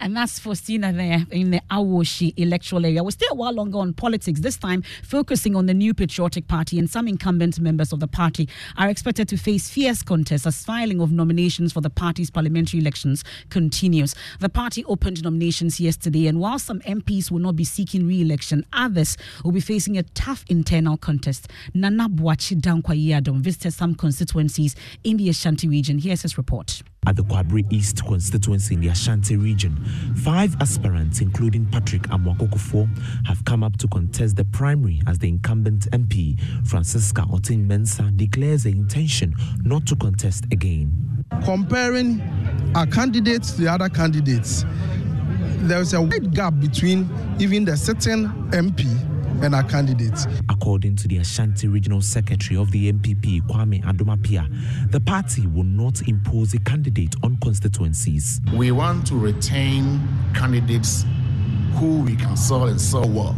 And 0.00 0.16
that's 0.16 0.38
Faustina 0.38 0.92
there 0.92 1.24
in 1.30 1.50
the 1.50 1.60
Awoshi 1.70 2.32
electoral 2.36 2.84
area. 2.84 3.02
We're 3.02 3.10
still 3.10 3.32
a 3.32 3.34
while 3.34 3.52
longer 3.52 3.78
on 3.78 3.92
politics, 3.92 4.40
this 4.40 4.56
time 4.56 4.82
focusing 5.02 5.56
on 5.56 5.66
the 5.66 5.74
new 5.74 5.94
Patriotic 5.94 6.48
Party. 6.48 6.78
And 6.78 6.88
some 6.88 7.08
incumbent 7.08 7.58
members 7.60 7.92
of 7.92 8.00
the 8.00 8.08
party 8.08 8.48
are 8.76 8.88
expected 8.88 9.28
to 9.28 9.36
face 9.36 9.68
fierce 9.70 10.02
contests 10.02 10.46
as 10.46 10.64
filing 10.64 11.00
of 11.00 11.12
nominations 11.12 11.72
for 11.72 11.80
the 11.80 11.90
party's 11.90 12.30
parliamentary 12.30 12.80
elections 12.80 13.24
continues. 13.50 14.14
The 14.40 14.48
party 14.48 14.84
opened 14.84 15.22
nominations 15.22 15.80
yesterday, 15.80 16.26
and 16.26 16.40
while 16.40 16.58
some 16.58 16.80
MPs 16.80 17.30
will 17.30 17.40
not 17.40 17.56
be 17.56 17.64
seeking 17.64 18.06
re 18.06 18.20
election, 18.20 18.64
others 18.72 19.16
will 19.44 19.52
be 19.52 19.60
facing 19.60 19.96
a 19.96 20.02
tough 20.02 20.44
internal 20.48 20.96
contest. 20.96 21.48
Nana 21.74 22.08
Boachi 22.08 22.60
Dankwa 22.60 22.96
visited 23.40 23.72
some 23.72 23.94
constituencies 23.94 24.74
in 25.04 25.16
the 25.16 25.28
Ashanti 25.28 25.68
region. 25.68 25.98
Here's 25.98 26.22
his 26.22 26.36
report 26.36 26.82
at 27.06 27.16
the 27.16 27.22
Kwabre 27.22 27.64
East 27.72 28.04
constituency 28.04 28.74
in 28.74 28.80
the 28.80 28.88
Ashanti 28.88 29.36
region. 29.36 29.76
Five 30.16 30.56
aspirants, 30.60 31.20
including 31.20 31.66
Patrick 31.66 32.02
Amwakokufo, 32.02 32.88
have 33.26 33.44
come 33.44 33.62
up 33.62 33.76
to 33.78 33.88
contest 33.88 34.36
the 34.36 34.44
primary 34.44 35.00
as 35.06 35.18
the 35.18 35.28
incumbent 35.28 35.90
MP, 35.92 36.38
Francisca 36.66 37.22
Oteng 37.22 37.66
Mensah, 37.66 38.16
declares 38.16 38.64
the 38.64 38.70
intention 38.70 39.34
not 39.62 39.86
to 39.86 39.96
contest 39.96 40.44
again. 40.52 41.24
Comparing 41.44 42.20
our 42.74 42.86
candidates 42.86 43.52
to 43.52 43.62
the 43.62 43.72
other 43.72 43.88
candidates, 43.88 44.64
there's 45.60 45.94
a 45.94 46.00
wide 46.00 46.34
gap 46.34 46.54
between 46.60 47.08
even 47.38 47.64
the 47.64 47.76
sitting 47.76 48.28
MP 48.50 49.15
and 49.42 49.54
our 49.54 49.62
candidates. 49.64 50.26
According 50.48 50.96
to 50.96 51.08
the 51.08 51.18
Ashanti 51.18 51.68
Regional 51.68 52.00
Secretary 52.00 52.58
of 52.58 52.70
the 52.70 52.92
NPP, 52.92 53.42
Kwame 53.42 53.82
Adomapia, 53.84 54.48
the 54.90 55.00
party 55.00 55.46
will 55.46 55.64
not 55.64 56.06
impose 56.08 56.54
a 56.54 56.58
candidate 56.60 57.14
on 57.22 57.36
constituencies. 57.42 58.40
We 58.54 58.70
want 58.72 59.06
to 59.08 59.14
retain 59.16 60.00
candidates 60.34 61.04
who 61.74 62.00
we 62.00 62.16
can 62.16 62.36
sell 62.36 62.64
and 62.64 62.80
sell 62.80 63.08
well. 63.08 63.36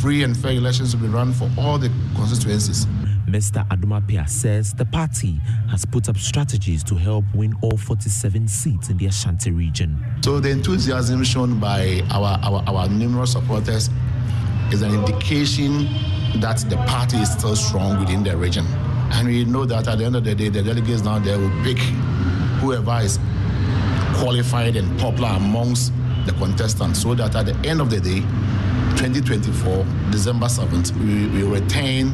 Free 0.00 0.22
and 0.22 0.36
fair 0.36 0.52
elections 0.52 0.94
will 0.94 1.02
be 1.02 1.08
run 1.08 1.32
for 1.32 1.50
all 1.58 1.78
the 1.78 1.90
constituencies. 2.14 2.86
Mr. 3.26 3.66
Adomapia 3.68 4.28
says 4.28 4.74
the 4.74 4.84
party 4.84 5.40
has 5.70 5.84
put 5.84 6.08
up 6.08 6.16
strategies 6.16 6.84
to 6.84 6.94
help 6.94 7.24
win 7.34 7.54
all 7.62 7.76
47 7.76 8.46
seats 8.46 8.90
in 8.90 8.96
the 8.98 9.06
Ashanti 9.06 9.50
region. 9.50 9.98
So 10.22 10.38
the 10.40 10.50
enthusiasm 10.50 11.24
shown 11.24 11.58
by 11.58 12.02
our, 12.10 12.38
our, 12.42 12.62
our 12.68 12.88
numerous 12.88 13.32
supporters 13.32 13.90
is 14.72 14.82
an 14.82 14.92
indication 14.92 15.86
that 16.40 16.58
the 16.68 16.76
party 16.86 17.18
is 17.18 17.32
still 17.32 17.56
strong 17.56 17.98
within 18.00 18.22
the 18.22 18.36
region. 18.36 18.66
And 19.12 19.28
we 19.28 19.44
know 19.44 19.64
that 19.64 19.86
at 19.86 19.98
the 19.98 20.04
end 20.04 20.16
of 20.16 20.24
the 20.24 20.34
day, 20.34 20.48
the 20.48 20.62
delegates 20.62 21.02
now 21.02 21.18
there 21.18 21.38
will 21.38 21.52
pick 21.62 21.78
whoever 22.58 22.98
is 23.02 23.18
qualified 24.16 24.76
and 24.76 24.98
popular 24.98 25.30
amongst 25.30 25.92
the 26.26 26.32
contestants 26.32 27.02
so 27.02 27.14
that 27.14 27.34
at 27.34 27.46
the 27.46 27.68
end 27.68 27.80
of 27.80 27.90
the 27.90 28.00
day, 28.00 28.20
2024, 28.96 29.84
December 30.10 30.46
7th, 30.46 30.92
we 30.98 31.42
will 31.42 31.50
retain 31.50 32.12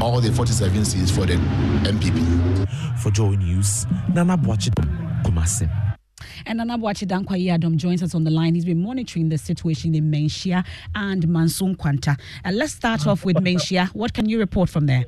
all 0.00 0.20
the 0.20 0.30
47 0.32 0.84
seats 0.84 1.10
for 1.10 1.26
the 1.26 1.34
NPP. 1.34 2.68
For 2.98 3.10
Joy 3.10 3.30
News, 3.36 3.86
Nana 4.12 4.36
Boachidom, 4.36 5.22
Kumasi. 5.24 5.93
And 6.46 6.60
Anabuachi 6.60 7.06
Dankwa 7.06 7.42
Yadom 7.42 7.76
joins 7.76 8.02
us 8.02 8.14
on 8.14 8.24
the 8.24 8.30
line. 8.30 8.54
He's 8.54 8.64
been 8.64 8.82
monitoring 8.82 9.30
the 9.30 9.38
situation 9.38 9.94
in 9.94 10.10
Manhyia 10.10 10.64
and 10.94 11.26
Manso 11.26 11.66
Nkwanta. 11.66 12.18
Uh, 12.44 12.50
let's 12.52 12.72
start 12.72 13.06
off 13.06 13.24
with 13.24 13.36
Manhyia. 13.36 13.88
What 13.94 14.12
can 14.12 14.28
you 14.28 14.38
report 14.38 14.68
from 14.68 14.86
there? 14.86 15.06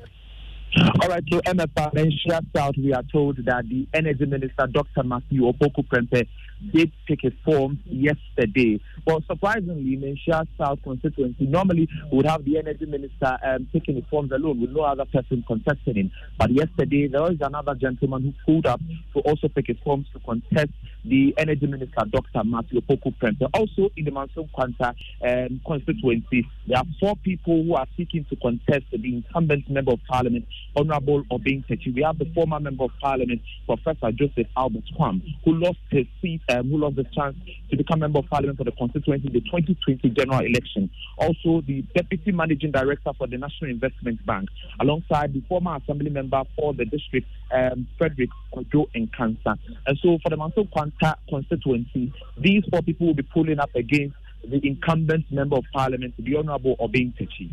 All 1.01 1.09
right, 1.09 1.23
so 1.31 1.39
Emefa 1.41 1.93
Manhyia 1.93 2.45
South, 2.55 2.75
we 2.77 2.93
are 2.93 3.03
told 3.11 3.37
that 3.45 3.67
the 3.69 3.87
Energy 3.93 4.25
Minister, 4.25 4.67
Dr. 4.67 5.03
Matthew 5.03 5.41
Opoku 5.41 5.87
Prempeh, 5.87 6.27
did 6.73 6.91
take 7.07 7.21
his 7.21 7.33
form 7.45 7.79
yesterday. 7.85 8.79
Well, 9.05 9.23
surprisingly, 9.27 9.95
Manhyia 9.97 10.45
South 10.57 10.79
constituency 10.83 11.45
normally 11.45 11.87
would 12.11 12.25
have 12.25 12.43
the 12.45 12.57
energy 12.57 12.85
minister 12.85 13.37
um, 13.45 13.67
taking 13.71 13.95
his 13.95 14.03
forms 14.09 14.31
alone 14.31 14.59
with 14.59 14.71
no 14.71 14.81
other 14.81 15.05
person 15.05 15.43
contesting 15.47 15.95
him. 15.95 16.11
But 16.37 16.51
yesterday, 16.51 17.07
there 17.07 17.21
was 17.21 17.37
another 17.41 17.75
gentleman 17.75 18.23
who 18.23 18.33
pulled 18.45 18.65
up 18.65 18.81
to 19.13 19.19
also 19.21 19.47
take 19.47 19.67
his 19.67 19.77
forms 19.83 20.07
to 20.13 20.19
contest 20.19 20.71
the 21.07 21.33
energy 21.37 21.67
minister, 21.67 22.03
Dr. 22.09 22.43
Matthew 22.43 22.81
Opoku 22.81 23.15
Prempeh. 23.17 23.49
Also, 23.53 23.89
in 23.95 24.05
the 24.05 24.11
Manso 24.11 24.43
Nkwanta 24.43 24.93
um, 25.21 25.61
constituency, 25.65 26.47
there 26.67 26.77
are 26.77 26.85
four 26.99 27.15
people 27.17 27.63
who 27.63 27.75
are 27.75 27.87
seeking 27.95 28.25
to 28.29 28.35
contest 28.35 28.85
the 28.91 29.15
incumbent 29.15 29.69
member 29.69 29.93
of 29.93 29.99
parliament, 30.07 30.45
Honorable 30.75 31.23
Obeng 31.31 31.65
Techi. 31.67 31.93
We 31.93 32.03
have 32.03 32.17
the 32.17 32.31
former 32.33 32.59
member 32.59 32.85
of 32.85 32.91
parliament, 32.99 33.41
Professor 33.65 34.11
Joseph 34.11 34.47
Albert 34.55 34.83
Quarm, 34.97 35.21
who 35.45 35.53
lost 35.53 35.79
his 35.89 36.05
seat 36.21 36.41
um, 36.49 36.69
who 36.69 36.77
lost 36.77 36.95
the 36.97 37.05
chance 37.05 37.35
to 37.69 37.77
become 37.77 37.99
member 37.99 38.19
of 38.19 38.27
parliament 38.27 38.57
for 38.57 38.63
the 38.63 38.71
constituency 38.71 39.27
in 39.27 39.33
the 39.33 39.41
2020 39.41 40.09
general 40.09 40.39
election. 40.39 40.89
Also, 41.17 41.61
the 41.65 41.83
deputy 41.95 42.31
managing 42.31 42.71
director 42.71 43.11
for 43.17 43.27
the 43.27 43.37
National 43.37 43.71
Investment 43.71 44.23
Bank, 44.25 44.49
alongside 44.79 45.33
the 45.33 45.41
former 45.47 45.75
assembly 45.77 46.09
member 46.09 46.43
for 46.55 46.73
the 46.73 46.85
district, 46.85 47.27
um, 47.51 47.87
Frederick 47.97 48.29
Ojo 48.53 48.87
and 48.93 49.11
Cancer. 49.13 49.55
And 49.85 49.97
so, 50.01 50.17
for 50.21 50.29
the 50.29 50.37
Manso 50.37 50.63
Nkwanta 50.63 50.96
constituency, 51.29 52.13
these 52.37 52.63
four 52.71 52.81
people 52.81 53.07
will 53.07 53.13
be 53.13 53.23
pulling 53.23 53.59
up 53.59 53.73
against 53.75 54.15
the 54.43 54.65
incumbent 54.65 55.25
member 55.31 55.57
of 55.57 55.65
parliament, 55.73 56.13
the 56.17 56.35
Honorable 56.37 56.77
Obeng 56.77 57.13
Techi. 57.17 57.49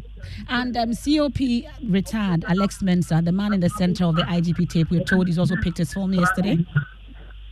And 0.48 0.76
um, 0.76 0.94
COP 0.94 1.40
retired 1.88 2.44
Alex 2.46 2.78
Mensah, 2.82 3.24
the 3.24 3.32
man 3.32 3.52
in 3.52 3.60
the 3.60 3.70
center 3.70 4.04
of 4.04 4.16
the 4.16 4.22
IGP 4.22 4.68
tape, 4.68 4.90
we're 4.90 5.02
told 5.02 5.26
he's 5.26 5.38
also 5.38 5.56
picked 5.56 5.78
his 5.78 5.92
form 5.92 6.12
yesterday. 6.12 6.64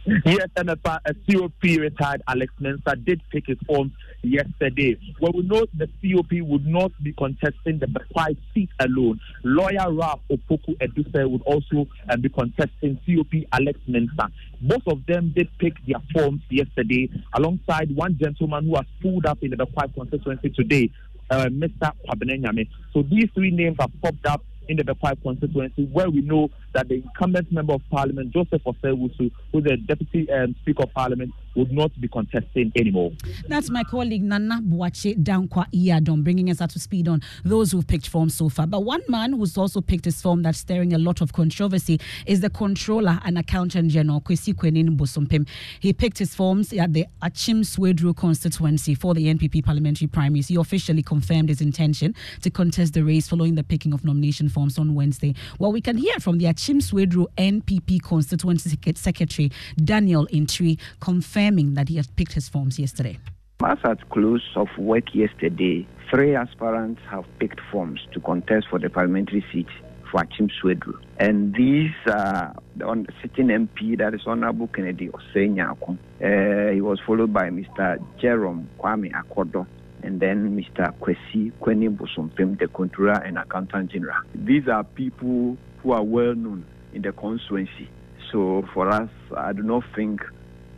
Yes, 0.05 0.49
Emefa, 0.57 0.99
a 1.05 1.15
COP 1.15 1.63
retired 1.63 2.23
Alex 2.27 2.53
Mensah 2.61 3.05
did 3.05 3.21
pick 3.31 3.47
his 3.47 3.59
form 3.67 3.93
yesterday. 4.23 4.99
Well, 5.21 5.31
we 5.33 5.43
know 5.43 5.65
the 5.75 5.87
COP 6.03 6.33
would 6.49 6.67
not 6.67 6.91
be 7.03 7.13
contesting 7.13 7.79
the 7.79 7.87
Bekwai 7.87 8.37
seat 8.53 8.71
alone. 8.81 9.21
Lawyer 9.45 9.93
Ralph 9.93 10.21
Opoku 10.29 10.75
Eduse 10.81 11.07
would 11.15 11.43
also 11.43 11.87
uh, 12.09 12.17
be 12.17 12.29
contesting 12.29 12.99
COP 13.07 13.45
Alex 13.53 13.79
Mensah. 13.89 14.33
Both 14.61 14.87
of 14.89 15.07
them 15.07 15.33
did 15.37 15.49
pick 15.59 15.75
their 15.87 16.03
forms 16.13 16.43
yesterday, 16.51 17.09
alongside 17.35 17.95
one 17.95 18.19
gentleman 18.21 18.65
who 18.67 18.75
has 18.77 18.87
pulled 19.01 19.27
up 19.27 19.39
in 19.43 19.51
the 19.51 19.57
Bekwai 19.57 19.95
constituency 19.95 20.51
today, 20.51 20.91
uh, 21.31 21.47
Mr. 21.47 21.93
Pabenenyame. 22.09 22.69
So 22.93 23.03
these 23.03 23.29
three 23.35 23.53
names 23.53 23.77
have 23.79 23.91
popped 24.03 24.27
up 24.27 24.45
in 24.69 24.77
the 24.77 24.85
Bekwai 24.85 25.21
constituency, 25.23 25.85
where 25.87 26.11
we 26.11 26.21
know 26.21 26.51
that 26.73 26.89
the 26.89 26.97
incumbent 26.97 27.51
member 27.53 27.75
of 27.75 27.83
parliament, 27.91 28.33
Joseph 28.33 28.63
Osei 28.65 28.95
Owusu, 28.97 29.31
who 29.53 29.59
is 29.59 29.65
the 29.65 29.77
deputy 29.77 30.31
um, 30.31 30.55
speaker 30.61 30.85
of 30.85 30.93
parliament, 30.93 31.33
would 31.55 31.73
not 31.73 31.91
be 32.01 32.09
contesting 32.09 32.73
anymore. 32.77 33.13
That's 33.49 33.71
my 33.71 33.85
colleague 33.85 34.23
Nana 34.23 34.61
Buache 34.63 35.23
Dankwa 35.23 35.67
Iadom, 35.73 36.25
bringing 36.25 36.51
us 36.51 36.61
up 36.61 36.71
to 36.71 36.79
speed 36.79 37.09
on 37.09 37.21
those 37.45 37.73
who've 37.73 37.87
picked 37.87 38.09
forms 38.09 38.35
so 38.35 38.49
far. 38.49 38.67
But 38.67 38.85
one 38.85 39.03
man 39.09 39.35
who's 39.35 39.57
also 39.59 39.81
picked 39.81 40.07
his 40.07 40.21
form 40.21 40.43
that's 40.43 40.59
stirring 40.59 40.93
a 40.93 40.99
lot 40.99 41.21
of 41.21 41.33
controversy 41.33 42.01
is 42.27 42.41
the 42.41 42.51
controller 42.51 43.21
and 43.25 43.37
accountant 43.39 43.91
general, 43.91 44.21
Kwesi 44.21 44.55
Kwaning 44.55 44.97
Bosompem. 44.97 45.47
He 45.81 45.93
picked 45.93 46.19
his 46.19 46.35
forms 46.35 46.73
at 46.73 46.93
the 46.93 47.07
Achim 47.21 47.63
Swedru 47.63 48.17
constituency 48.17 48.95
for 48.95 49.15
the 49.15 49.27
NPP 49.27 49.65
parliamentary 49.65 50.07
primaries. 50.07 50.49
He 50.49 50.57
officially 50.57 51.03
confirmed 51.03 51.49
his 51.49 51.61
intention 51.61 52.15
to 52.41 52.51
contest 52.51 52.95
the 52.95 53.05
race 53.05 53.29
following 53.29 53.55
the 53.55 53.65
picking 53.65 53.93
of 53.93 54.05
nomination 54.05 54.49
forms 54.49 54.79
on 54.79 54.95
Wednesday. 54.95 55.35
Well, 55.59 55.73
we 55.73 55.81
can 55.81 55.97
hear 55.97 56.19
from 56.19 56.39
the 56.39 56.47
Achim 56.47 56.81
Swedru 56.81 57.27
NPP 57.37 58.03
constituency 58.03 58.79
secretary, 58.95 59.51
Daniel 59.77 60.27
Intri, 60.29 60.79
confirmed 61.01 61.42
confirming 61.43 61.75
that 61.75 61.89
he 61.89 61.97
has 61.97 62.07
picked 62.07 62.35
his 62.35 62.49
forms 62.49 62.79
yesterday. 62.79 63.19
As 63.65 63.79
at 63.85 64.09
close 64.11 64.43
of 64.57 64.69
work 64.79 65.15
yesterday, 65.15 65.87
three 66.11 66.35
aspirants 66.35 67.01
have 67.11 67.25
picked 67.39 67.61
forms 67.71 68.01
to 68.13 68.21
contest 68.21 68.67
for 68.71 68.79
the 68.79 68.91
parliamentary 68.91 69.45
seat 69.53 69.69
for 70.11 70.23
Achim 70.23 70.49
Swedru. 70.49 70.95
And 71.19 71.55
these 71.55 71.91
are 72.07 72.55
the 72.77 73.07
sitting 73.21 73.49
MP, 73.49 73.97
that 73.99 74.15
is 74.15 74.21
Honorable 74.27 74.69
Kennedy 74.69 75.09
Osei 75.09 75.49
Nyarko. 75.49 75.97
Uh, 76.21 76.73
he 76.75 76.81
was 76.81 77.01
followed 77.07 77.33
by 77.33 77.51
Mr. 77.51 77.99
Jerome 78.21 78.69
Kwame 78.79 79.13
Akodo 79.13 79.67
and 80.03 80.21
then 80.21 80.57
Mr. 80.57 80.93
Kwesi 80.99 81.53
Kwaning 81.61 81.97
Bosompem, 81.97 82.59
the 82.59 82.69
Controller 82.69 83.21
and 83.25 83.39
Accountant 83.39 83.93
General. 83.93 84.19
These 84.35 84.69
are 84.69 84.83
people 84.85 85.57
who 85.83 85.93
are 85.93 86.03
well 86.03 86.35
known 86.35 86.65
in 86.93 87.03
the 87.03 87.13
constituency. 87.13 87.89
So 88.31 88.65
for 88.75 88.89
us, 88.91 89.11
I 89.37 89.53
do 89.53 89.63
not 89.63 89.85
think 89.95 90.21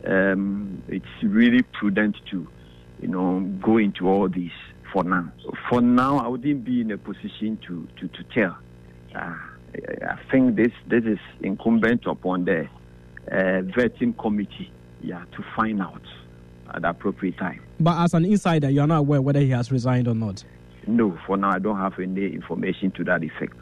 um, 0.05 0.81
it's 0.87 1.05
really 1.23 1.61
prudent 1.61 2.15
to, 2.31 2.47
you 3.01 3.07
know, 3.07 3.39
go 3.61 3.77
into 3.77 4.07
all 4.07 4.29
this 4.29 4.51
for 4.91 5.03
now. 5.03 5.31
For 5.69 5.81
now, 5.81 6.19
I 6.19 6.27
wouldn't 6.27 6.63
be 6.63 6.81
in 6.81 6.91
a 6.91 6.97
position 6.97 7.57
to 7.67 7.87
to, 7.99 8.07
to 8.07 8.23
tell. 8.33 8.57
Uh, 9.13 9.35
I 10.07 10.19
think 10.31 10.55
this 10.55 10.71
this 10.87 11.03
is 11.03 11.19
incumbent 11.41 12.05
upon 12.05 12.45
the 12.45 12.67
uh, 13.31 13.61
vetting 13.75 14.17
committee, 14.17 14.71
yeah, 15.01 15.25
to 15.35 15.43
find 15.55 15.81
out 15.81 16.01
at 16.73 16.81
the 16.81 16.89
appropriate 16.89 17.37
time. 17.37 17.61
But 17.79 17.99
as 17.99 18.13
an 18.13 18.25
insider, 18.25 18.69
you 18.69 18.81
are 18.81 18.87
not 18.87 18.99
aware 18.99 19.21
whether 19.21 19.39
he 19.39 19.49
has 19.49 19.71
resigned 19.71 20.07
or 20.07 20.15
not. 20.15 20.43
No, 20.87 21.17
for 21.25 21.35
now, 21.35 21.51
I 21.51 21.59
don't 21.59 21.77
have 21.77 21.99
any 21.99 22.27
information 22.27 22.91
to 22.91 23.03
that 23.05 23.23
effect. 23.23 23.57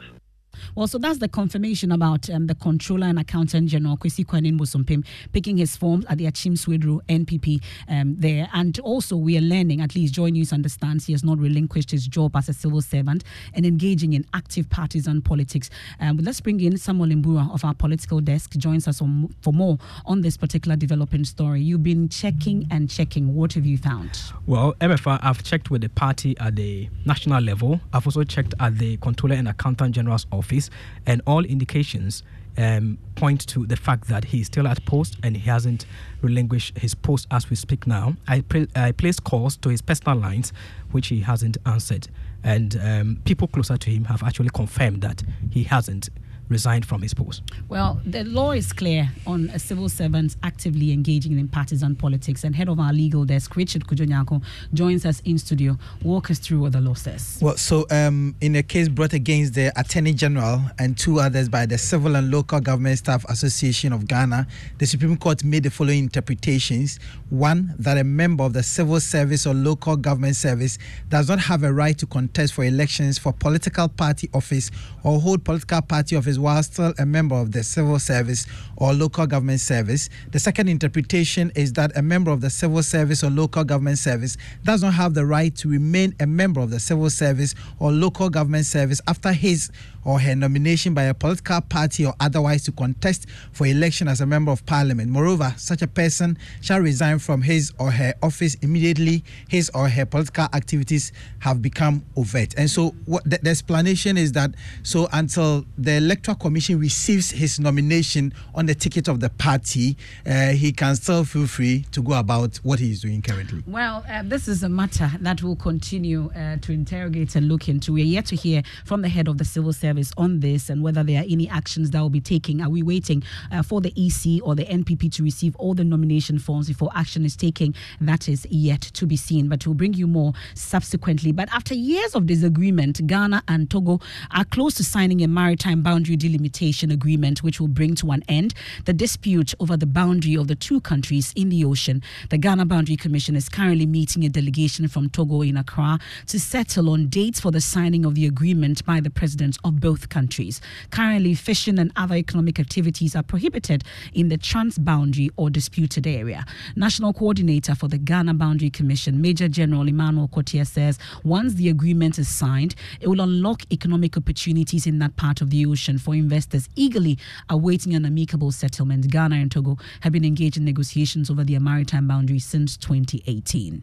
Well, 0.74 0.86
so 0.86 0.98
that's 0.98 1.18
the 1.18 1.28
confirmation 1.28 1.92
about 1.92 2.28
um, 2.30 2.46
the 2.46 2.54
Controller 2.54 3.06
and 3.06 3.18
Accountant 3.18 3.68
General 3.68 3.96
Kwesi 3.96 4.24
Kwaning 4.24 4.58
Bosompem 4.58 5.04
picking 5.32 5.56
his 5.56 5.76
forms 5.76 6.04
at 6.08 6.18
the 6.18 6.26
Achim 6.26 6.54
Swedru 6.54 7.00
NPP 7.08 7.62
um, 7.88 8.16
there. 8.18 8.48
And 8.52 8.78
also, 8.80 9.16
we 9.16 9.36
are 9.38 9.42
learning, 9.42 9.80
at 9.80 9.94
least 9.94 10.14
Joy 10.14 10.30
News 10.30 10.52
understands, 10.52 11.06
he 11.06 11.12
has 11.12 11.24
not 11.24 11.38
relinquished 11.38 11.90
his 11.90 12.06
job 12.06 12.36
as 12.36 12.48
a 12.48 12.52
civil 12.52 12.80
servant 12.80 13.24
and 13.54 13.66
engaging 13.66 14.12
in 14.12 14.24
active 14.34 14.68
partisan 14.70 15.20
politics. 15.22 15.70
Um, 16.00 16.18
let's 16.18 16.40
bring 16.40 16.60
in 16.60 16.76
Samuel 16.76 17.08
Imbura 17.08 17.52
of 17.52 17.64
our 17.64 17.74
political 17.74 18.20
desk, 18.20 18.52
joins 18.52 18.86
us 18.88 19.02
on, 19.02 19.34
for 19.42 19.52
more 19.52 19.78
on 20.06 20.20
this 20.20 20.36
particular 20.36 20.76
developing 20.76 21.24
story. 21.24 21.60
You've 21.60 21.82
been 21.82 22.08
checking 22.08 22.66
and 22.70 22.88
checking. 22.88 23.34
What 23.34 23.52
have 23.54 23.66
you 23.66 23.78
found? 23.78 24.20
Well, 24.46 24.74
Emefa, 24.80 25.18
I've 25.22 25.42
checked 25.42 25.70
with 25.70 25.82
the 25.82 25.88
party 25.88 26.36
at 26.38 26.56
the 26.56 26.88
national 27.04 27.42
level. 27.42 27.80
I've 27.92 28.06
also 28.06 28.24
checked 28.24 28.54
at 28.60 28.78
the 28.78 28.96
Controller 28.98 29.34
and 29.34 29.48
Accountant 29.48 29.94
General's 29.94 30.26
office 30.30 30.43
office, 30.44 30.70
and 31.06 31.22
all 31.26 31.44
indications 31.44 32.22
um, 32.56 32.98
point 33.16 33.46
to 33.48 33.66
the 33.66 33.76
fact 33.76 34.08
that 34.08 34.26
he 34.26 34.40
is 34.40 34.46
still 34.46 34.68
at 34.68 34.84
post 34.84 35.16
and 35.22 35.36
he 35.36 35.48
hasn't 35.48 35.86
relinquished 36.22 36.78
his 36.78 36.94
post 36.94 37.26
as 37.30 37.50
we 37.50 37.56
speak 37.56 37.86
now. 37.86 38.14
I, 38.28 38.42
pre- 38.42 38.68
I 38.76 38.92
placed 38.92 39.24
calls 39.24 39.56
to 39.58 39.70
his 39.70 39.82
personal 39.82 40.18
lines, 40.18 40.52
which 40.92 41.08
he 41.08 41.20
hasn't 41.20 41.56
answered. 41.66 42.08
And 42.42 42.78
um, 42.82 43.18
people 43.24 43.48
closer 43.48 43.76
to 43.76 43.90
him 43.90 44.04
have 44.04 44.22
actually 44.22 44.50
confirmed 44.50 45.00
that 45.02 45.22
he 45.50 45.64
hasn't 45.64 46.10
resigned 46.48 46.86
from 46.86 47.02
his 47.02 47.14
post? 47.14 47.42
Well, 47.68 48.00
the 48.04 48.24
law 48.24 48.52
is 48.52 48.72
clear 48.72 49.10
on 49.26 49.50
a 49.52 49.58
civil 49.58 49.88
servants 49.88 50.36
actively 50.42 50.92
engaging 50.92 51.38
in 51.38 51.48
partisan 51.48 51.96
politics. 51.96 52.44
And 52.44 52.54
head 52.54 52.68
of 52.68 52.78
our 52.78 52.92
legal 52.92 53.24
desk, 53.24 53.56
Richard 53.56 53.86
Kwadwo 53.86 54.06
Nyarko, 54.06 54.42
joins 54.72 55.06
us 55.06 55.20
in 55.24 55.38
studio. 55.38 55.78
Walk 56.02 56.30
us 56.30 56.38
through 56.38 56.60
what 56.60 56.72
the 56.72 56.80
law 56.80 56.94
says. 56.94 57.38
Well, 57.40 57.56
so 57.56 57.86
um, 57.90 58.34
in 58.40 58.56
a 58.56 58.62
case 58.62 58.88
brought 58.88 59.12
against 59.12 59.54
the 59.54 59.72
Attorney 59.78 60.12
General 60.12 60.60
and 60.78 60.96
two 60.96 61.20
others 61.20 61.48
by 61.48 61.66
the 61.66 61.78
Civil 61.78 62.16
and 62.16 62.30
Local 62.30 62.60
Government 62.60 62.98
Staff 62.98 63.24
Association 63.28 63.92
of 63.92 64.06
Ghana, 64.06 64.46
the 64.78 64.86
Supreme 64.86 65.16
Court 65.16 65.44
made 65.44 65.62
the 65.62 65.70
following 65.70 66.00
interpretations. 66.04 66.98
One, 67.30 67.74
that 67.78 67.98
a 67.98 68.04
member 68.04 68.44
of 68.44 68.52
the 68.52 68.62
civil 68.62 69.00
service 69.00 69.46
or 69.46 69.54
local 69.54 69.96
government 69.96 70.36
service 70.36 70.78
does 71.08 71.28
not 71.28 71.38
have 71.40 71.62
a 71.62 71.72
right 71.72 71.96
to 71.98 72.06
contest 72.06 72.54
for 72.54 72.64
elections 72.64 73.18
for 73.18 73.32
political 73.32 73.88
party 73.88 74.28
office 74.32 74.70
or 75.02 75.20
hold 75.20 75.44
political 75.44 75.82
party 75.82 76.16
office 76.16 76.33
while 76.38 76.62
still 76.62 76.92
a 76.98 77.06
member 77.06 77.34
of 77.34 77.52
the 77.52 77.62
civil 77.62 77.98
service 77.98 78.46
or 78.76 78.92
local 78.92 79.26
government 79.26 79.60
service. 79.60 80.08
The 80.32 80.38
second 80.38 80.68
interpretation 80.68 81.52
is 81.54 81.72
that 81.74 81.96
a 81.96 82.02
member 82.02 82.30
of 82.30 82.40
the 82.40 82.50
civil 82.50 82.82
service 82.82 83.22
or 83.22 83.30
local 83.30 83.64
government 83.64 83.98
service 83.98 84.36
does 84.64 84.82
not 84.82 84.94
have 84.94 85.14
the 85.14 85.26
right 85.26 85.54
to 85.56 85.68
remain 85.68 86.14
a 86.20 86.26
member 86.26 86.60
of 86.60 86.70
the 86.70 86.80
civil 86.80 87.10
service 87.10 87.54
or 87.78 87.92
local 87.92 88.30
government 88.30 88.66
service 88.66 89.00
after 89.06 89.32
his 89.32 89.70
or 90.04 90.20
her 90.20 90.34
nomination 90.34 90.94
by 90.94 91.04
a 91.04 91.14
political 91.14 91.60
party 91.60 92.04
or 92.04 92.14
otherwise 92.20 92.64
to 92.64 92.72
contest 92.72 93.26
for 93.52 93.66
election 93.66 94.08
as 94.08 94.20
a 94.20 94.26
member 94.26 94.52
of 94.52 94.64
parliament. 94.66 95.10
Moreover, 95.10 95.54
such 95.56 95.82
a 95.82 95.86
person 95.86 96.38
shall 96.60 96.80
resign 96.80 97.18
from 97.18 97.42
his 97.42 97.72
or 97.78 97.90
her 97.90 98.14
office 98.22 98.54
immediately 98.56 99.24
his 99.48 99.70
or 99.74 99.88
her 99.88 100.06
political 100.06 100.44
activities 100.52 101.12
have 101.40 101.62
become 101.62 102.04
overt. 102.16 102.54
And 102.56 102.70
so, 102.70 102.94
what 103.06 103.24
the, 103.24 103.38
the 103.42 103.50
explanation 103.50 104.16
is 104.16 104.32
that 104.32 104.52
so 104.82 105.08
until 105.12 105.64
the 105.78 105.94
electoral 105.96 106.36
commission 106.36 106.78
receives 106.78 107.30
his 107.30 107.58
nomination 107.60 108.32
on 108.54 108.66
the 108.66 108.74
ticket 108.74 109.08
of 109.08 109.20
the 109.20 109.30
party, 109.30 109.96
uh, 110.26 110.48
he 110.48 110.72
can 110.72 110.96
still 110.96 111.24
feel 111.24 111.46
free 111.46 111.86
to 111.92 112.02
go 112.02 112.14
about 112.14 112.56
what 112.58 112.78
he 112.78 112.90
is 112.90 113.00
doing 113.00 113.22
currently. 113.22 113.62
Well, 113.66 114.04
uh, 114.08 114.22
this 114.24 114.48
is 114.48 114.62
a 114.62 114.68
matter 114.68 115.10
that 115.20 115.42
will 115.42 115.56
continue 115.56 116.30
uh, 116.30 116.56
to 116.58 116.72
interrogate 116.72 117.36
and 117.36 117.48
look 117.48 117.68
into. 117.68 117.92
We're 117.92 118.04
yet 118.04 118.26
to 118.26 118.36
hear 118.36 118.62
from 118.84 119.02
the 119.02 119.08
head 119.08 119.28
of 119.28 119.38
the 119.38 119.44
civil 119.44 119.72
service 119.72 119.93
service 119.94 120.12
on 120.16 120.40
this 120.40 120.70
and 120.70 120.82
whether 120.82 121.04
there 121.04 121.20
are 121.20 121.26
any 121.28 121.48
actions 121.48 121.90
that 121.90 122.00
will 122.00 122.10
be 122.10 122.20
taken. 122.20 122.60
Are 122.60 122.68
we 122.68 122.82
waiting 122.82 123.22
uh, 123.52 123.62
for 123.62 123.80
the 123.80 123.92
EC 123.96 124.44
or 124.44 124.54
the 124.54 124.64
NPP 124.64 125.12
to 125.12 125.22
receive 125.22 125.54
all 125.56 125.74
the 125.74 125.84
nomination 125.84 126.38
forms 126.38 126.66
before 126.66 126.90
action 126.94 127.24
is 127.24 127.36
taken? 127.36 127.74
That 128.00 128.28
is 128.28 128.46
yet 128.50 128.80
to 128.80 129.06
be 129.06 129.16
seen, 129.16 129.48
but 129.48 129.64
we'll 129.66 129.74
bring 129.74 129.94
you 129.94 130.06
more 130.06 130.32
subsequently. 130.54 131.30
But 131.32 131.48
after 131.52 131.74
years 131.74 132.14
of 132.14 132.26
disagreement, 132.26 133.06
Ghana 133.06 133.44
and 133.46 133.70
Togo 133.70 134.00
are 134.32 134.44
close 134.44 134.74
to 134.74 134.84
signing 134.84 135.22
a 135.22 135.28
maritime 135.28 135.82
boundary 135.82 136.16
delimitation 136.16 136.90
agreement, 136.90 137.42
which 137.42 137.60
will 137.60 137.68
bring 137.68 137.94
to 137.96 138.10
an 138.10 138.24
end 138.28 138.54
the 138.86 138.92
dispute 138.92 139.54
over 139.60 139.76
the 139.76 139.86
boundary 139.86 140.36
of 140.36 140.48
the 140.48 140.56
two 140.56 140.80
countries 140.80 141.32
in 141.36 141.50
the 141.50 141.64
ocean. 141.64 142.02
The 142.30 142.38
Ghana 142.38 142.66
Boundary 142.66 142.96
Commission 142.96 143.36
is 143.36 143.48
currently 143.48 143.86
meeting 143.86 144.24
a 144.24 144.28
delegation 144.28 144.88
from 144.88 145.08
Togo 145.08 145.42
in 145.42 145.56
Accra 145.56 145.98
to 146.26 146.40
settle 146.40 146.90
on 146.90 147.08
dates 147.08 147.38
for 147.38 147.52
the 147.52 147.60
signing 147.60 148.04
of 148.04 148.14
the 148.14 148.26
agreement 148.26 148.84
by 148.84 149.00
the 149.00 149.10
presidents 149.10 149.58
of 149.62 149.83
both 149.84 150.08
countries. 150.08 150.62
Currently, 150.90 151.34
fishing 151.34 151.78
and 151.78 151.92
other 151.94 152.14
economic 152.14 152.58
activities 152.58 153.14
are 153.14 153.22
prohibited 153.22 153.84
in 154.14 154.30
the 154.30 154.38
transboundary 154.38 155.28
or 155.36 155.50
disputed 155.50 156.06
area. 156.06 156.46
National 156.74 157.12
Coordinator 157.12 157.74
for 157.74 157.86
the 157.88 157.98
Ghana 157.98 158.32
Boundary 158.32 158.70
Commission, 158.70 159.20
Major 159.20 159.46
General 159.46 159.86
Emmanuel 159.86 160.28
Kotia 160.28 160.66
says 160.66 160.98
once 161.22 161.52
the 161.54 161.68
agreement 161.68 162.18
is 162.18 162.28
signed, 162.28 162.74
it 162.98 163.08
will 163.08 163.20
unlock 163.20 163.70
economic 163.70 164.16
opportunities 164.16 164.86
in 164.86 165.00
that 165.00 165.16
part 165.16 165.42
of 165.42 165.50
the 165.50 165.66
ocean 165.66 165.98
for 165.98 166.14
investors 166.14 166.66
eagerly 166.76 167.18
awaiting 167.50 167.94
an 167.94 168.06
amicable 168.06 168.52
settlement. 168.52 169.10
Ghana 169.10 169.36
and 169.36 169.52
Togo 169.52 169.76
have 170.00 170.14
been 170.14 170.24
engaged 170.24 170.56
in 170.56 170.64
negotiations 170.64 171.28
over 171.28 171.44
their 171.44 171.60
maritime 171.60 172.08
boundary 172.08 172.38
since 172.38 172.78
2018. 172.78 173.82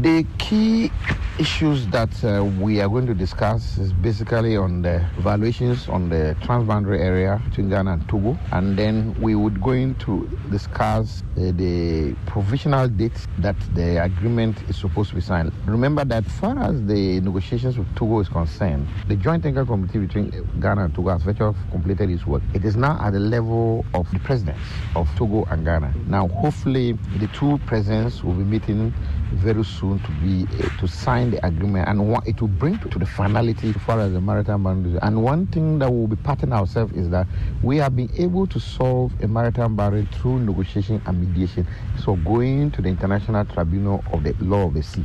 The 0.00 0.24
key 0.38 0.90
issues 1.38 1.86
that 1.88 2.24
uh, 2.24 2.42
we 2.44 2.80
are 2.80 2.88
going 2.88 3.06
to 3.06 3.14
discuss 3.14 3.76
is 3.76 3.92
basically 3.92 4.56
on 4.56 4.80
the 4.80 5.06
valuations 5.18 5.88
on 5.88 6.08
the 6.08 6.34
transboundary 6.40 6.98
area 6.98 7.42
between 7.44 7.68
Ghana 7.68 7.92
and 7.92 8.08
Togo, 8.08 8.38
and 8.52 8.78
then 8.78 9.14
we 9.20 9.34
would 9.34 9.60
going 9.60 9.94
to 9.96 10.28
discuss 10.50 11.22
uh, 11.36 11.52
the 11.52 12.16
provisional 12.26 12.88
date 12.88 13.26
that 13.38 13.56
the 13.74 14.02
agreement 14.02 14.62
is 14.68 14.78
supposed 14.78 15.10
to 15.10 15.16
be 15.16 15.20
signed. 15.20 15.52
Remember 15.66 16.06
that, 16.06 16.24
as 16.24 16.32
far 16.32 16.58
as 16.58 16.82
the 16.86 17.20
negotiations 17.20 17.76
with 17.76 17.94
Togo 17.94 18.20
is 18.20 18.28
concerned, 18.28 18.88
the 19.08 19.16
joint 19.16 19.42
technical 19.42 19.66
committee 19.66 19.98
between 19.98 20.30
Ghana 20.58 20.86
and 20.86 20.94
Togo 20.94 21.10
has 21.10 21.22
virtually 21.22 21.54
completed 21.70 22.08
its 22.08 22.26
work. 22.26 22.42
It 22.54 22.64
is 22.64 22.76
now 22.76 22.98
at 23.00 23.12
the 23.12 23.20
level 23.20 23.84
of 23.92 24.10
the 24.10 24.20
presidents 24.20 24.60
of 24.96 25.06
Togo 25.16 25.44
and 25.50 25.66
Ghana. 25.66 25.92
Now, 26.06 26.28
hopefully, 26.28 26.92
the 27.18 27.26
two 27.28 27.58
presidents 27.66 28.24
will 28.24 28.34
be 28.34 28.44
meeting 28.44 28.94
very 29.32 29.64
soon 29.64 29.81
to 29.82 30.12
be 30.12 30.46
uh, 30.64 30.68
to 30.78 30.86
sign 30.86 31.30
the 31.30 31.44
agreement 31.46 31.88
and 31.88 32.08
what 32.08 32.26
it 32.26 32.40
will 32.40 32.48
bring 32.48 32.78
to, 32.78 32.88
to 32.88 32.98
the 32.98 33.06
finality 33.06 33.70
as 33.74 33.82
far 33.82 34.00
as 34.00 34.12
the 34.12 34.20
maritime 34.20 34.62
boundaries. 34.62 34.98
And 35.02 35.22
one 35.22 35.46
thing 35.48 35.78
that 35.80 35.92
we'll 35.92 36.06
be 36.06 36.16
patting 36.16 36.52
ourselves 36.52 36.92
is 36.94 37.10
that 37.10 37.26
we 37.62 37.76
have 37.78 37.96
been 37.96 38.10
able 38.16 38.46
to 38.46 38.60
solve 38.60 39.12
a 39.22 39.26
maritime 39.26 39.74
boundary 39.76 40.06
through 40.12 40.40
negotiation 40.40 41.02
and 41.04 41.20
mediation. 41.20 41.66
So 41.96 42.14
going 42.16 42.70
to 42.72 42.82
the 42.82 42.88
International 42.88 43.44
Tribunal 43.44 44.04
of 44.12 44.22
the 44.22 44.34
Law 44.38 44.68
of 44.68 44.74
the 44.74 44.82
Sea 44.82 45.04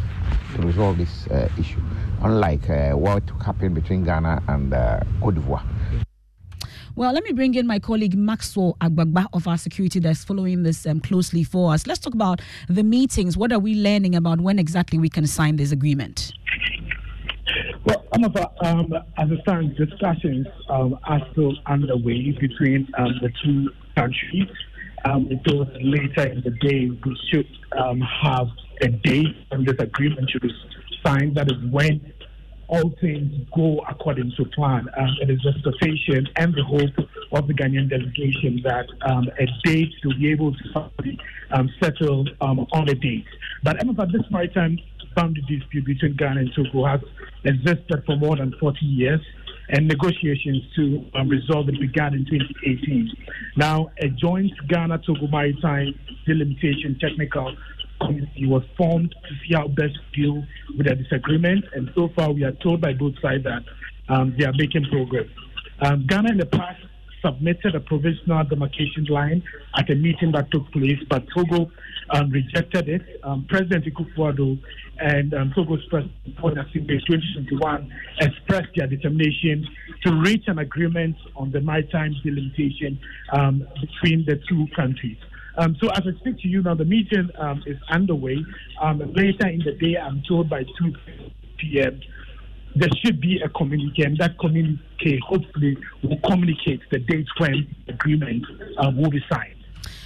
to 0.55 0.61
resolve 0.61 0.97
this 0.97 1.27
uh, 1.27 1.49
issue, 1.57 1.81
unlike 2.21 2.69
uh, 2.69 2.91
what 2.91 3.23
happened 3.43 3.75
between 3.75 4.03
Ghana 4.03 4.41
and 4.47 4.71
Cote 5.21 5.35
d'Ivoire. 5.35 5.63
Well, 6.97 7.13
let 7.13 7.23
me 7.23 7.31
bring 7.31 7.53
in 7.53 7.67
my 7.67 7.77
colleague 7.77 8.17
Maxwell 8.17 8.75
Agbagba 8.81 9.27
of 9.31 9.47
our 9.47 9.59
security 9.59 9.99
desk 9.99 10.25
following 10.25 10.63
this 10.63 10.87
um, 10.87 10.99
closely 10.99 11.43
for 11.43 11.71
us. 11.71 11.85
Let's 11.85 11.99
talk 11.99 12.15
about 12.15 12.41
the 12.69 12.81
meetings. 12.81 13.37
What 13.37 13.51
are 13.51 13.59
we 13.59 13.75
learning 13.75 14.15
about 14.15 14.41
when 14.41 14.57
exactly 14.57 14.97
we 14.97 15.07
can 15.07 15.27
sign 15.27 15.57
this 15.57 15.71
agreement? 15.71 16.33
Well, 17.85 18.03
um, 18.63 18.91
as 19.15 19.29
it 19.29 19.39
stands, 19.41 19.77
discussions 19.77 20.47
um, 20.69 20.97
are 21.03 21.21
still 21.33 21.53
underway 21.67 22.31
between 22.31 22.87
um, 22.97 23.11
the 23.21 23.31
two 23.45 23.69
countries. 23.95 24.49
Um, 25.05 25.27
it 25.29 25.41
was 25.53 25.67
later 25.79 26.31
in 26.31 26.41
the 26.41 26.49
day 26.49 26.89
we 26.89 27.17
should 27.31 27.47
um, 27.77 28.01
have 28.01 28.47
a 28.81 28.87
date 28.87 29.35
when 29.49 29.65
this 29.65 29.75
agreement 29.77 30.31
should 30.31 30.41
be 30.41 30.51
signed. 31.05 31.37
That 31.37 31.51
is 31.51 31.57
when 31.71 32.11
all 32.67 32.93
things 32.99 33.31
go 33.55 33.79
according 33.89 34.33
to 34.37 34.45
plan. 34.45 34.87
Um, 34.97 35.09
it 35.21 35.29
is 35.29 35.39
the 35.43 35.49
expectation 35.49 36.27
and 36.35 36.53
the 36.53 36.63
hope 36.63 37.07
of 37.31 37.47
the 37.47 37.53
Ghanaian 37.53 37.89
delegation 37.89 38.61
that 38.63 38.87
um, 39.09 39.29
a 39.39 39.45
date 39.63 39.93
to 40.03 40.09
be 40.17 40.31
able 40.31 40.53
to 40.53 41.17
um, 41.51 41.69
settle 41.81 42.25
um, 42.41 42.59
on 42.71 42.89
a 42.89 42.95
date. 42.95 43.25
But 43.63 43.77
Emefa, 43.77 44.11
this 44.11 44.23
maritime 44.29 44.79
boundary 45.15 45.43
dispute 45.47 45.85
between 45.85 46.15
Ghana 46.15 46.41
and 46.41 46.51
Togo 46.53 46.85
has 46.85 47.01
existed 47.43 48.03
for 48.05 48.17
more 48.17 48.35
than 48.35 48.53
40 48.59 48.85
years. 48.85 49.21
And 49.69 49.85
negotiations 49.85 50.63
to 50.77 51.05
um, 51.13 51.27
resolve 51.27 51.67
it 51.67 51.77
began 51.77 52.13
in 52.13 52.25
2018. 52.25 53.11
Now, 53.57 53.91
a 53.97 54.07
joint 54.07 54.53
Ghana 54.69 54.99
Togo 54.99 55.27
maritime 55.27 55.93
delimitation 56.25 56.97
technical 57.01 57.53
committee 58.01 58.45
was 58.45 58.63
formed 58.77 59.13
to 59.27 59.35
see 59.47 59.53
how 59.53 59.67
best 59.67 59.95
to 59.95 60.21
deal 60.21 60.43
with 60.77 60.87
the 60.87 60.95
disagreement. 60.95 61.65
And 61.73 61.89
so 61.95 62.09
far, 62.15 62.31
we 62.31 62.43
are 62.43 62.51
told 62.63 62.81
by 62.81 62.93
both 62.93 63.13
sides 63.21 63.43
that 63.43 63.63
um, 64.09 64.35
they 64.37 64.45
are 64.45 64.53
making 64.53 64.85
progress. 64.85 65.27
Um, 65.79 66.05
Ghana 66.07 66.31
in 66.31 66.37
the 66.37 66.45
past 66.45 66.79
submitted 67.23 67.75
a 67.75 67.79
provisional 67.79 68.43
demarcation 68.43 69.05
line 69.05 69.43
at 69.75 69.89
a 69.89 69.95
meeting 69.95 70.31
that 70.31 70.51
took 70.51 70.71
place, 70.71 70.99
but 71.09 71.23
Togo 71.35 71.71
um, 72.11 72.29
rejected 72.29 72.87
it. 72.87 73.01
Um, 73.23 73.45
President 73.49 73.85
Akufo-Addo 73.85 74.59
and 74.99 75.33
um, 75.33 75.51
Togo's 75.55 75.85
President 75.89 76.13
Faure 76.39 76.51
Gnassingbe 76.51 76.99
2021 77.05 77.91
expressed 78.21 78.69
their 78.75 78.87
determination 78.87 79.67
to 80.03 80.13
reach 80.13 80.43
an 80.47 80.59
agreement 80.59 81.15
on 81.35 81.51
the 81.51 81.61
maritime 81.61 82.15
delimitation 82.23 82.99
um, 83.33 83.67
between 83.81 84.25
the 84.25 84.39
two 84.47 84.67
countries. 84.75 85.17
Um, 85.57 85.75
so 85.81 85.89
as 85.89 86.03
I 86.05 86.17
speak 86.19 86.39
to 86.41 86.47
you 86.47 86.61
now, 86.61 86.75
the 86.75 86.85
meeting 86.85 87.29
um, 87.37 87.63
is 87.65 87.77
underway. 87.89 88.37
Um, 88.81 88.99
later 89.13 89.47
in 89.47 89.59
the 89.59 89.71
day, 89.71 89.97
I'm 89.97 90.21
told 90.27 90.49
by 90.49 90.63
2 90.63 90.93
p.m., 91.57 91.99
there 92.75 92.89
should 93.03 93.19
be 93.19 93.41
a 93.43 93.49
communique, 93.49 94.03
and 94.03 94.17
that 94.19 94.37
communique 94.37 95.19
hopefully 95.25 95.77
will 96.03 96.19
communicate 96.27 96.81
the 96.91 96.99
date 96.99 97.25
when 97.39 97.75
agreement 97.87 98.45
uh, 98.77 98.91
will 98.95 99.09
be 99.09 99.23
signed. 99.31 99.56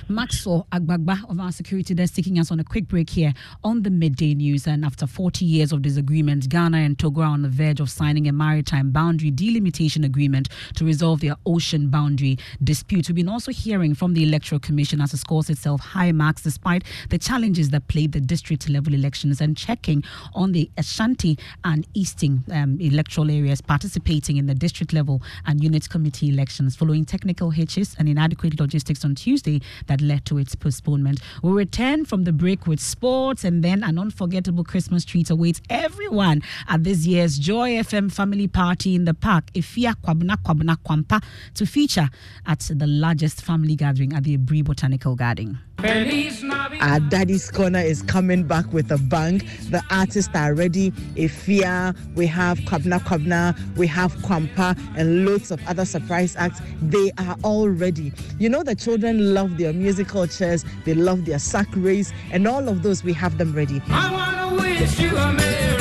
Maxwell 0.07 0.67
Agbagba 0.71 1.29
of 1.29 1.39
our 1.39 1.51
security 1.51 1.93
desk 1.93 2.15
taking 2.15 2.39
us 2.39 2.51
on 2.51 2.59
a 2.59 2.63
quick 2.63 2.87
break 2.87 3.09
here 3.09 3.33
on 3.63 3.83
the 3.83 3.89
midday 3.89 4.33
news. 4.33 4.67
And 4.67 4.83
after 4.85 5.07
40 5.07 5.45
years 5.45 5.71
of 5.71 5.81
disagreement, 5.81 6.49
Ghana 6.49 6.77
and 6.77 6.97
Togo 6.97 7.21
are 7.21 7.25
on 7.25 7.41
the 7.41 7.49
verge 7.49 7.79
of 7.79 7.89
signing 7.89 8.27
a 8.27 8.31
maritime 8.31 8.91
boundary 8.91 9.31
delimitation 9.31 10.03
agreement 10.03 10.49
to 10.75 10.85
resolve 10.85 11.21
their 11.21 11.35
ocean 11.45 11.89
boundary 11.89 12.37
dispute. 12.63 13.07
We've 13.07 13.15
been 13.15 13.29
also 13.29 13.51
hearing 13.51 13.95
from 13.95 14.13
the 14.13 14.23
Electoral 14.23 14.59
Commission 14.59 15.01
as 15.01 15.13
it 15.13 15.17
scores 15.17 15.49
itself 15.49 15.81
high 15.81 16.11
marks 16.11 16.41
despite 16.41 16.83
the 17.09 17.17
challenges 17.17 17.69
that 17.69 17.87
plagued 17.87 18.13
the 18.13 18.21
district 18.21 18.69
level 18.69 18.93
elections 18.93 19.41
and 19.41 19.55
checking 19.55 20.03
on 20.33 20.51
the 20.51 20.69
Ashanti 20.77 21.37
and 21.63 21.87
Eastern 21.93 22.43
um, 22.51 22.79
electoral 22.79 23.29
areas 23.29 23.61
participating 23.61 24.37
in 24.37 24.45
the 24.45 24.55
district 24.55 24.93
level 24.93 25.21
and 25.45 25.63
unit 25.63 25.89
committee 25.89 26.29
elections 26.29 26.75
following 26.75 27.05
technical 27.05 27.49
hitches 27.49 27.95
and 27.99 28.07
inadequate 28.09 28.59
logistics 28.59 29.05
on 29.05 29.15
Tuesday 29.15 29.61
that 29.91 29.99
led 29.99 30.23
to 30.23 30.37
its 30.37 30.55
postponement. 30.55 31.19
We'll 31.43 31.53
return 31.53 32.05
from 32.05 32.23
the 32.23 32.31
break 32.31 32.65
with 32.65 32.79
sports 32.79 33.43
and 33.43 33.61
then 33.61 33.83
an 33.83 33.99
unforgettable 33.99 34.63
Christmas 34.63 35.03
treat 35.03 35.29
awaits 35.29 35.61
everyone 35.69 36.43
at 36.69 36.85
this 36.85 37.05
year's 37.05 37.37
Joy 37.37 37.71
FM 37.71 38.09
family 38.09 38.47
party 38.47 38.95
in 38.95 39.03
the 39.03 39.13
park, 39.13 39.51
Efya 39.51 39.95
Kwabena 40.01 40.37
Kwabena 40.37 40.77
Kwampa, 40.77 41.21
to 41.55 41.65
feature 41.65 42.09
at 42.45 42.59
the 42.73 42.87
largest 42.87 43.41
family 43.41 43.75
gathering 43.75 44.13
at 44.13 44.23
the 44.23 44.37
Aburi 44.37 44.63
Botanical 44.63 45.15
Garden. 45.15 45.59
Our 45.83 46.99
Daddy's 46.99 47.49
Corner 47.49 47.79
is 47.79 48.03
coming 48.03 48.43
back 48.43 48.71
with 48.71 48.91
a 48.91 48.97
bang. 48.97 49.39
The 49.71 49.81
artists 49.89 50.29
are 50.35 50.53
ready. 50.53 50.91
Efya, 51.15 51.95
we 52.15 52.27
have 52.27 52.59
Kwabena 52.59 52.99
Kwabena, 52.99 53.57
we 53.77 53.87
have 53.87 54.13
Kwampa, 54.17 54.77
and 54.95 55.25
loads 55.25 55.49
of 55.49 55.59
other 55.67 55.85
surprise 55.85 56.35
acts. 56.35 56.61
They 56.83 57.11
are 57.17 57.35
all 57.43 57.67
ready. 57.69 58.13
You 58.37 58.49
know, 58.49 58.61
the 58.61 58.75
children 58.75 59.33
love 59.33 59.57
their 59.57 59.73
musical 59.73 60.27
chairs, 60.27 60.63
they 60.85 60.93
love 60.93 61.25
their 61.25 61.39
sack 61.39 61.67
race, 61.75 62.11
and 62.31 62.47
all 62.47 62.69
of 62.69 62.83
those, 62.83 63.03
we 63.03 63.13
have 63.13 63.39
them 63.39 63.53
ready. 63.53 63.81
I 63.87 64.11
wanna 64.11 64.61
wish 64.61 64.99
you 64.99 65.17
a 65.17 65.33
Merry 65.33 65.80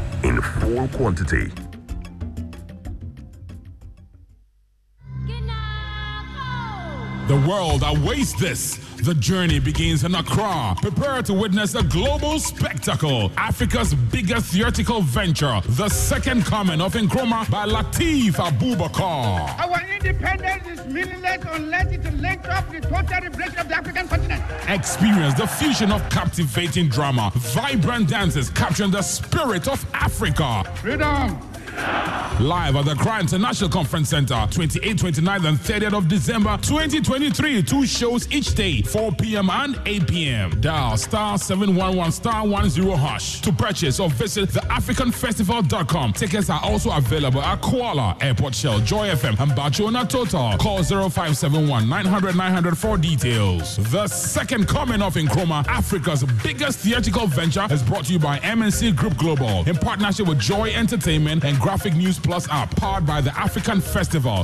in 0.23 0.41
full 0.41 0.87
quantity. 0.89 1.60
The 7.27 7.35
world 7.47 7.83
awaits 7.85 8.33
this. 8.33 8.77
The 9.03 9.13
journey 9.13 9.59
begins 9.59 10.03
in 10.03 10.13
Accra. 10.15 10.75
Prepare 10.81 11.21
to 11.23 11.33
witness 11.33 11.75
a 11.75 11.83
global 11.83 12.39
spectacle. 12.39 13.31
Africa's 13.37 13.93
biggest 13.93 14.53
theatrical 14.53 15.01
venture, 15.01 15.61
the 15.69 15.87
second 15.89 16.45
coming 16.45 16.81
of 16.81 16.93
Nkrumah 16.93 17.49
by 17.49 17.65
Latif 17.67 18.33
Abubakar. 18.33 19.57
Our 19.59 19.81
independence 19.95 20.67
is 20.67 20.85
meaningless 20.87 21.43
unless 21.51 21.87
it 21.91 22.13
links 22.15 22.47
up 22.49 22.69
with 22.69 22.83
total 22.83 23.23
liberation 23.23 23.59
of 23.59 23.69
the 23.69 23.75
African 23.75 24.07
continent. 24.07 24.43
Experience 24.67 25.33
the 25.35 25.47
fusion 25.47 25.91
of 25.91 26.07
captivating 26.09 26.89
drama, 26.89 27.31
vibrant 27.35 28.09
dances 28.09 28.49
capturing 28.49 28.91
the 28.91 29.01
spirit 29.01 29.67
of 29.67 29.83
Africa. 29.93 30.63
Freedom. 30.75 31.50
Live 32.41 32.75
at 32.75 32.85
the 32.85 32.93
Accra 32.93 33.19
International 33.19 33.69
Conference 33.69 34.09
Center, 34.09 34.33
28th, 34.33 34.95
29th, 34.95 35.45
and 35.47 35.57
30th 35.59 35.93
of 35.95 36.07
December 36.07 36.57
2023. 36.57 37.61
Two 37.61 37.85
shows 37.85 38.31
each 38.31 38.55
day, 38.55 38.81
4 38.81 39.11
p.m. 39.11 39.51
and 39.51 39.79
8 39.85 40.07
p.m. 40.07 40.59
Dial 40.59 40.97
star 40.97 41.37
711 41.37 42.11
star 42.11 42.43
10 42.43 42.97
hash 42.97 43.41
to 43.41 43.51
purchase 43.51 43.99
or 43.99 44.09
visit 44.09 44.49
theafricanfestival.com. 44.49 46.13
Tickets 46.13 46.49
are 46.49 46.59
also 46.63 46.89
available 46.91 47.43
at 47.43 47.61
Koala, 47.61 48.17
Airport 48.21 48.55
Shell, 48.55 48.79
Joy 48.79 49.09
FM, 49.09 49.39
and 49.39 49.51
Bachona 49.51 50.09
Total. 50.09 50.57
Call 50.57 50.81
0571 50.83 51.87
900 51.87 52.35
900 52.35 52.75
for 52.75 52.97
details. 52.97 53.77
The 53.91 54.07
second 54.07 54.67
coming 54.67 55.03
of 55.03 55.13
Nkrumah, 55.13 55.67
Africa's 55.67 56.23
biggest 56.41 56.79
theatrical 56.79 57.27
venture, 57.27 57.67
is 57.69 57.83
brought 57.83 58.05
to 58.05 58.13
you 58.13 58.19
by 58.19 58.39
MNC 58.39 58.95
Group 58.95 59.15
Global 59.17 59.63
in 59.69 59.75
partnership 59.75 60.27
with 60.27 60.39
Joy 60.39 60.71
Entertainment 60.73 61.43
and 61.43 61.59
Graphic 61.71 61.95
News 61.95 62.19
Plus 62.19 62.49
app, 62.49 62.75
powered 62.75 63.05
by 63.05 63.21
the 63.21 63.31
African 63.39 63.79
Festival. 63.79 64.43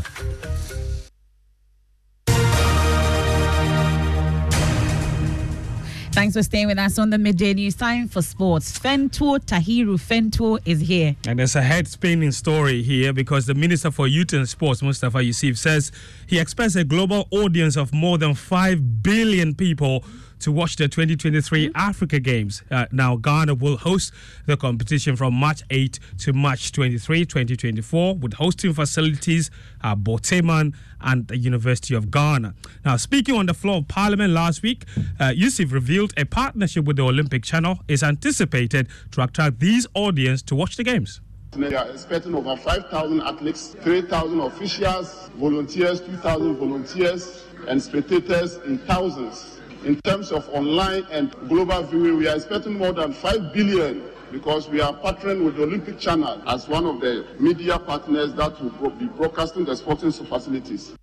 Thanks 6.13 6.37
for 6.37 6.41
staying 6.41 6.67
with 6.67 6.79
us 6.79 6.97
on 6.97 7.09
the 7.09 7.17
midday 7.17 7.53
news. 7.53 7.75
Time 7.75 8.07
for 8.07 8.21
sports. 8.21 8.79
Fentuo 8.79 9.39
Tahiru 9.39 9.97
Fentuo 9.97 10.61
is 10.63 10.79
here. 10.79 11.17
And 11.27 11.39
there's 11.39 11.57
a 11.57 11.61
head 11.61 11.89
spinning 11.89 12.31
story 12.31 12.81
here 12.81 13.11
because 13.11 13.45
the 13.45 13.55
Minister 13.55 13.91
for 13.91 14.07
Youth 14.07 14.31
and 14.31 14.47
Sports, 14.47 14.81
Mustapha 14.81 15.17
Ussif, 15.17 15.57
says 15.57 15.91
he 16.27 16.39
expects 16.39 16.75
a 16.77 16.85
global 16.85 17.27
audience 17.31 17.75
of 17.75 17.93
more 17.93 18.17
than 18.17 18.35
5 18.35 19.03
billion 19.03 19.53
people 19.53 20.05
to 20.39 20.51
watch 20.51 20.75
the 20.75 20.87
2023 20.87 21.71
Africa 21.75 22.19
Games. 22.19 22.63
Uh, 22.69 22.85
now, 22.91 23.15
Ghana 23.15 23.55
will 23.55 23.77
host 23.77 24.13
the 24.45 24.57
competition 24.57 25.15
from 25.15 25.33
March 25.33 25.63
8 25.69 25.99
to 26.19 26.33
March 26.33 26.71
23, 26.71 27.25
2024, 27.25 28.15
with 28.15 28.33
hosting 28.33 28.73
facilities 28.73 29.49
at 29.83 29.99
Borteyman 29.99 30.73
and 31.01 31.27
the 31.27 31.37
University 31.37 31.93
of 31.93 32.11
Ghana. 32.11 32.53
Now, 32.85 32.97
speaking 32.97 33.35
on 33.35 33.45
the 33.45 33.53
floor 33.53 33.77
of 33.77 33.87
Parliament 33.87 34.33
last 34.33 34.63
week, 34.63 34.85
uh, 35.19 35.29
Ussif 35.29 35.71
revealed 35.71 36.13
a 36.17 36.25
partnership 36.25 36.85
with 36.85 36.97
the 36.97 37.03
Olympic 37.03 37.43
Channel 37.43 37.79
is 37.87 38.03
anticipated 38.03 38.87
to 39.11 39.23
attract 39.23 39.59
these 39.59 39.87
audience 39.93 40.41
to 40.43 40.55
watch 40.55 40.75
the 40.75 40.83
games. 40.83 41.21
We 41.55 41.73
are 41.73 41.89
expecting 41.89 42.35
over 42.35 42.55
5,000 42.55 43.21
athletes, 43.21 43.75
3,000 43.81 44.39
officials, 44.41 45.29
volunteers, 45.35 46.01
2,000 46.01 46.55
volunteers, 46.57 47.45
and 47.67 47.81
spectators 47.81 48.57
in 48.57 48.77
thousands. 48.79 49.59
In 49.85 49.99
terms 50.01 50.31
of 50.31 50.47
online 50.49 51.05
and 51.11 51.31
global 51.47 51.83
viewing, 51.83 52.17
we 52.17 52.27
are 52.27 52.35
expecting 52.35 52.77
more 52.77 52.93
than 52.93 53.13
5 53.13 53.53
billion 53.53 54.03
because 54.31 54.67
we 54.67 54.81
are 54.81 54.93
partnering 54.93 55.45
with 55.45 55.55
the 55.55 55.63
Olympic 55.63 55.99
Channel 55.99 56.41
as 56.47 56.67
one 56.67 56.85
of 56.85 56.99
the 56.99 57.25
media 57.39 57.79
partners 57.79 58.33
that 58.33 58.61
will 58.61 58.71
bro- 58.71 58.89
be 58.89 59.05
broadcasting 59.05 59.65
the 59.65 59.75
sporting 59.75 60.11
facilities. 60.11 60.93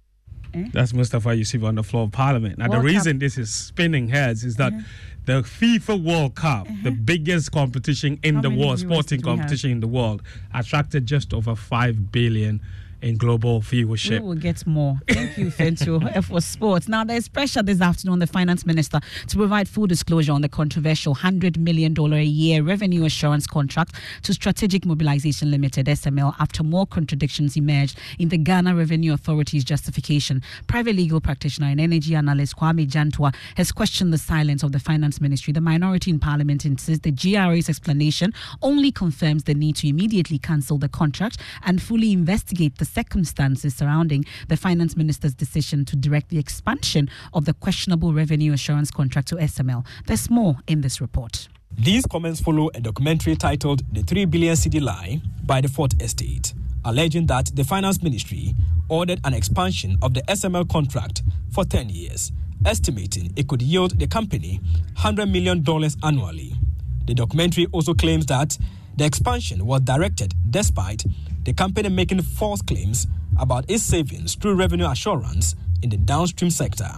Eh? 0.52 0.66
That's 0.72 0.92
Mustapha 0.92 1.30
Ussif 1.30 1.64
on 1.64 1.76
the 1.76 1.82
floor 1.82 2.04
of 2.04 2.12
Parliament. 2.12 2.58
Now, 2.58 2.68
World 2.68 2.84
the 2.84 2.88
Cup. 2.88 2.96
reason 2.96 3.18
this 3.18 3.38
is 3.38 3.52
spinning 3.52 4.08
heads 4.08 4.44
is 4.44 4.56
that 4.56 4.72
the 5.24 5.42
FIFA 5.42 6.04
World 6.04 6.34
Cup, 6.34 6.66
the 6.82 6.90
uh-huh. 6.90 6.98
biggest 7.04 7.52
competition 7.52 8.18
in 8.22 8.37
How 8.37 8.42
the 8.42 8.50
world, 8.50 8.78
sporting 8.80 9.20
did 9.20 9.26
have? 9.26 9.38
competition 9.38 9.70
in 9.70 9.80
the 9.80 9.88
world, 9.88 10.22
attracted 10.52 11.06
just 11.06 11.32
over 11.32 11.56
5 11.56 12.12
billion 12.12 12.60
in 13.04 13.18
global 13.18 13.60
viewership. 13.60 14.20
We 14.20 14.20
will 14.20 14.34
get 14.34 14.66
more. 14.66 14.98
Thank 15.08 15.36
you, 15.36 15.48
Fentuo, 15.48 16.24
for 16.28 16.40
sports. 16.40 16.88
Now, 16.88 17.04
there's 17.04 17.28
pressure 17.28 17.62
this 17.62 17.82
afternoon 17.82 18.14
on 18.14 18.18
the 18.18 18.26
finance 18.26 18.64
minister 18.64 18.98
to 19.28 19.36
provide 19.36 19.68
full 19.68 19.86
disclosure 19.86 20.32
on 20.32 20.40
the 20.40 20.48
controversial 20.48 21.14
$100 21.14 21.58
million 21.58 21.94
a 22.14 22.22
year 22.22 22.62
revenue 22.62 23.04
assurance 23.04 23.46
contract 23.46 23.96
to 24.22 24.32
Strategic 24.32 24.86
Mobilization 24.86 25.50
Limited, 25.50 25.86
SML, 25.86 26.34
after 26.40 26.62
more 26.62 26.86
contradictions 26.86 27.58
emerged 27.58 27.98
in 28.18 28.30
the 28.30 28.38
Ghana 28.38 28.74
Revenue 28.74 29.12
Authority's 29.12 29.64
justification. 29.64 30.42
Private 30.66 30.96
legal 30.96 31.20
practitioner 31.20 31.66
and 31.66 31.80
energy 31.80 32.14
analyst 32.14 32.56
Kwame 32.56 32.88
Jantuah 32.88 33.34
has 33.56 33.70
questioned 33.70 34.14
the 34.14 34.18
silence 34.18 34.62
of 34.62 34.72
the 34.72 34.80
finance 34.80 35.20
ministry. 35.20 35.52
The 35.52 35.60
minority 35.60 36.10
in 36.10 36.18
parliament 36.20 36.64
insists 36.64 37.02
the 37.02 37.12
GRA's 37.12 37.68
explanation 37.68 38.32
only 38.62 38.90
confirms 38.90 39.44
the 39.44 39.52
need 39.52 39.76
to 39.76 39.88
immediately 39.88 40.38
cancel 40.38 40.78
the 40.78 40.88
contract 40.88 41.36
and 41.64 41.82
fully 41.82 42.10
investigate 42.12 42.78
the 42.78 42.93
circumstances 42.94 43.74
surrounding 43.74 44.24
the 44.48 44.57
finance 44.57 44.96
minister's 44.96 45.35
decision 45.35 45.85
to 45.87 45.96
direct 45.96 46.28
the 46.30 46.38
expansion 46.38 47.11
of 47.33 47.44
the 47.44 47.54
questionable 47.54 48.12
revenue 48.12 48.52
assurance 48.52 48.90
contract 48.90 49.28
to 49.28 49.37
SML. 49.37 49.85
There's 50.07 50.30
more 50.30 50.57
in 50.66 50.80
this 50.80 51.00
report. 51.00 51.48
These 51.76 52.07
comments 52.07 52.40
follow 52.40 52.70
a 52.74 52.80
documentary 52.80 53.35
titled 53.35 53.83
The 53.92 54.02
3 54.02 54.26
Billion 54.26 54.54
City 54.54 54.78
Lie 54.78 55.20
by 55.44 55.61
the 55.61 55.68
Fourth 55.68 56.00
Estate, 56.00 56.54
alleging 56.85 57.26
that 57.26 57.50
the 57.54 57.64
finance 57.64 58.00
ministry 58.00 58.54
ordered 58.88 59.18
an 59.24 59.35
expansion 59.35 59.96
of 60.00 60.14
the 60.14 60.22
SML 60.22 60.70
contract 60.70 61.22
for 61.50 61.64
10 61.64 61.88
years, 61.88 62.30
estimating 62.64 63.33
it 63.35 63.48
could 63.48 63.61
yield 63.61 63.98
the 63.98 64.07
company 64.07 64.61
$100 64.98 65.30
million 65.30 65.64
annually. 66.04 66.54
The 67.07 67.14
documentary 67.14 67.66
also 67.72 67.92
claims 67.92 68.26
that 68.26 68.57
the 68.96 69.04
expansion 69.04 69.66
was 69.66 69.80
directed 69.80 70.33
despite 70.50 71.04
the 71.44 71.52
company 71.52 71.88
making 71.88 72.22
false 72.22 72.62
claims 72.62 73.07
about 73.38 73.68
its 73.70 73.83
savings 73.83 74.35
through 74.35 74.54
revenue 74.54 74.88
assurance 74.88 75.54
in 75.83 75.90
the 75.90 75.96
downstream 75.96 76.50
sector. 76.50 76.90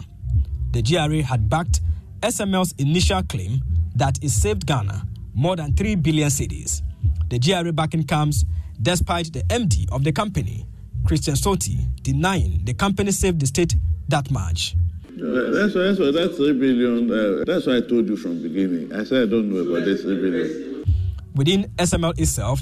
The 0.73 0.83
GRA 0.83 1.23
had 1.23 1.49
backed 1.49 1.81
SML's 2.21 2.75
initial 2.79 3.23
claim 3.23 3.61
that 3.95 4.23
it 4.23 4.31
saved 4.31 4.67
Ghana 4.67 5.07
more 5.35 5.57
than 5.57 5.75
3 5.75 5.97
billion 5.97 6.29
cedis. 6.29 6.83
The 7.29 7.39
GRA 7.39 7.73
backing 7.73 8.05
comes 8.05 8.45
despite 8.81 9.33
the 9.33 9.41
MD 9.45 9.91
of 9.91 10.05
the 10.05 10.13
company, 10.13 10.67
Christian 11.05 11.35
Soti, 11.35 11.79
denying 12.03 12.65
the 12.65 12.75
company 12.75 13.11
saved 13.11 13.41
the 13.41 13.47
state 13.47 13.75
that 14.09 14.31
much. 14.31 14.77
That's 15.17 15.75
why, 15.75 15.83
that's 15.83 15.99
why 15.99 16.11
that 16.11 16.35
three 16.37 16.53
billion. 16.53 17.11
Uh, 17.11 17.45
that's 17.47 17.67
why 17.67 17.79
I 17.79 17.81
told 17.81 18.07
you 18.07 18.17
from 18.19 18.43
the 18.43 18.49
beginning. 18.49 18.93
I 18.93 19.03
said 19.05 19.29
I 19.29 19.31
don't 19.31 19.51
know 19.51 19.61
about 19.73 19.87
this 19.87 20.03
three 20.03 20.21
billion. 20.21 20.85
Within 21.35 21.65
SML 21.79 22.19
itself, 22.21 22.61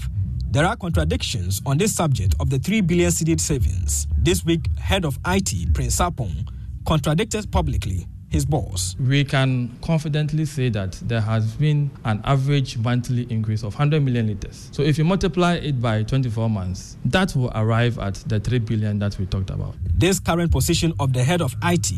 there 0.54 0.64
are 0.64 0.76
contradictions 0.76 1.60
on 1.66 1.76
this 1.78 1.92
subject 1.92 2.36
of 2.38 2.48
the 2.48 2.60
3 2.60 2.80
billion 2.82 3.10
ceded 3.10 3.40
savings. 3.40 4.06
This 4.18 4.44
week, 4.44 4.68
head 4.78 5.04
of 5.04 5.18
IT, 5.26 5.74
Prince 5.74 5.96
Sapong, 5.98 6.48
contradicted 6.86 7.50
publicly 7.50 8.06
his 8.30 8.44
boss. 8.44 8.94
we 9.00 9.24
can 9.24 9.76
confidently 9.82 10.44
say 10.44 10.68
that 10.68 10.92
there 11.06 11.20
has 11.20 11.54
been 11.54 11.90
an 12.04 12.20
average 12.24 12.78
monthly 12.78 13.26
increase 13.30 13.62
of 13.64 13.74
100 13.74 14.00
million 14.04 14.28
liters. 14.28 14.68
So 14.72 14.82
if 14.84 14.96
you 14.96 15.02
multiply 15.04 15.54
it 15.54 15.80
by 15.80 16.04
24 16.04 16.48
months, 16.48 16.98
that 17.06 17.34
will 17.34 17.50
arrive 17.56 17.98
at 17.98 18.14
the 18.26 18.38
3 18.38 18.60
billion 18.60 19.00
that 19.00 19.18
we 19.18 19.26
talked 19.26 19.50
about. 19.50 19.74
This 19.96 20.20
current 20.20 20.52
position 20.52 20.92
of 21.00 21.12
the 21.12 21.24
head 21.24 21.42
of 21.42 21.54
IT 21.64 21.92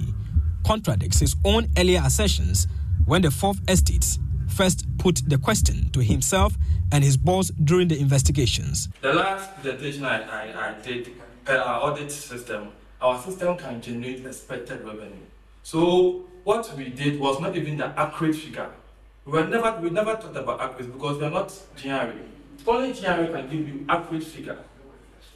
contradicts 0.66 1.20
his 1.20 1.36
own 1.44 1.68
earlier 1.76 2.00
assertions 2.02 2.68
when 3.04 3.20
the 3.20 3.30
Fourth 3.30 3.60
Estate 3.68 4.18
first 4.56 4.86
put 4.98 5.20
the 5.28 5.36
question 5.36 5.90
to 5.90 6.00
himself 6.02 6.56
and 6.90 7.04
his 7.04 7.16
boss 7.16 7.50
during 7.62 7.88
the 7.88 7.98
investigations. 7.98 8.88
The 9.02 9.12
last 9.12 9.54
presentation 9.60 10.04
I, 10.04 10.22
I, 10.22 10.70
I 10.70 10.74
did 10.80 11.10
per 11.44 11.58
our 11.58 11.90
audit 11.90 12.10
system, 12.10 12.68
our 13.00 13.20
system 13.20 13.58
can 13.58 13.82
generate 13.82 14.24
expected 14.24 14.82
revenue. 14.82 15.26
So 15.62 16.24
what 16.44 16.72
we 16.76 16.88
did 16.88 17.20
was 17.20 17.38
not 17.38 17.54
even 17.54 17.76
the 17.76 17.86
accurate 17.98 18.36
figure. 18.36 18.70
We 19.26 19.32
were 19.32 19.46
never 19.46 19.78
we 19.80 19.90
never 19.90 20.14
talked 20.14 20.36
about 20.36 20.60
accurate 20.60 20.92
because 20.92 21.18
we 21.18 21.24
are 21.26 21.30
not 21.30 21.52
GRA. 21.80 22.14
Only 22.66 22.92
GRA 22.94 23.28
can 23.28 23.48
give 23.50 23.68
you 23.68 23.84
accurate 23.88 24.24
figure. 24.24 24.58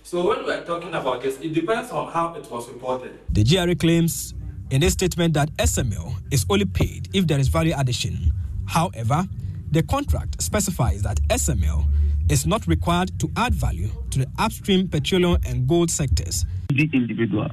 So 0.03 0.27
when 0.29 0.47
we 0.47 0.53
are 0.53 0.65
talking 0.65 0.95
about 0.95 1.21
this, 1.23 1.39
it 1.41 1.53
depends 1.53 1.91
on 1.91 2.11
how 2.11 2.35
it 2.35 2.51
was 2.51 2.69
reported. 2.69 3.19
The 3.29 3.45
GRA 3.45 3.75
claims 3.75 4.35
in 4.71 4.83
a 4.83 4.91
statement 4.91 5.35
that 5.35 5.55
SML 5.59 6.15
is 6.31 6.47
only 6.49 6.65
paid 6.65 7.09
if 7.13 7.27
there 7.27 7.39
is 7.39 7.49
value 7.49 7.75
addition. 7.77 8.33
However, 8.71 9.27
the 9.73 9.83
contract 9.83 10.41
specifies 10.41 11.03
that 11.03 11.21
SML 11.29 11.87
is 12.31 12.47
not 12.47 12.69
required 12.69 13.11
to 13.19 13.29
add 13.37 13.53
value 13.53 13.91
to 14.11 14.21
the 14.21 14.27
upstream 14.39 14.87
petroleum 14.87 15.39
and 15.45 15.67
gold 15.67 15.91
sectors. 15.91 16.47
The 16.69 16.89
individual. 16.93 17.49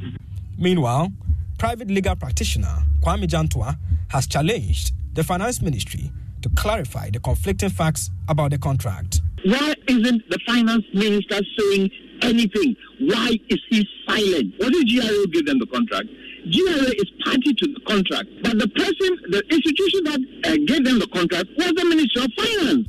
Meanwhile, 0.60 1.12
private 1.58 1.88
legal 1.88 2.15
practitioner 2.15 2.84
Kwame 3.01 3.25
Jantuah 3.27 3.77
has 4.10 4.27
challenged 4.27 4.91
the 5.15 5.23
finance 5.23 5.60
ministry 5.60 6.12
to 6.43 6.49
clarify 6.49 7.10
the 7.10 7.19
conflicting 7.19 7.69
facts 7.69 8.12
about 8.30 8.51
the 8.51 8.60
contract. 8.60 9.21
Why 9.43 9.73
isn't 9.88 10.21
the 10.30 10.39
finance 10.45 10.86
minister 10.93 11.41
saying 11.58 11.89
anything? 12.21 12.75
Why 12.99 13.39
is 13.49 13.60
he 13.69 13.88
silent? 14.08 14.53
What 14.58 14.73
did 14.73 14.88
GRA 14.88 15.27
give 15.27 15.45
them 15.45 15.60
the 15.60 15.67
contract? 15.67 16.08
GRA 16.51 16.91
is 16.95 17.12
party 17.25 17.53
to 17.53 17.67
the 17.73 17.80
contract, 17.88 18.30
but 18.43 18.58
the 18.58 18.67
person, 18.69 19.10
the 19.30 19.43
institution 19.49 20.03
that 20.06 20.19
uh, 20.45 20.56
gave 20.65 20.86
them 20.86 20.99
the 20.99 21.08
contract 21.08 21.49
was 21.58 21.73
the 21.73 21.86
Ministry 21.86 22.23
of 22.23 22.32
Finance. 22.38 22.88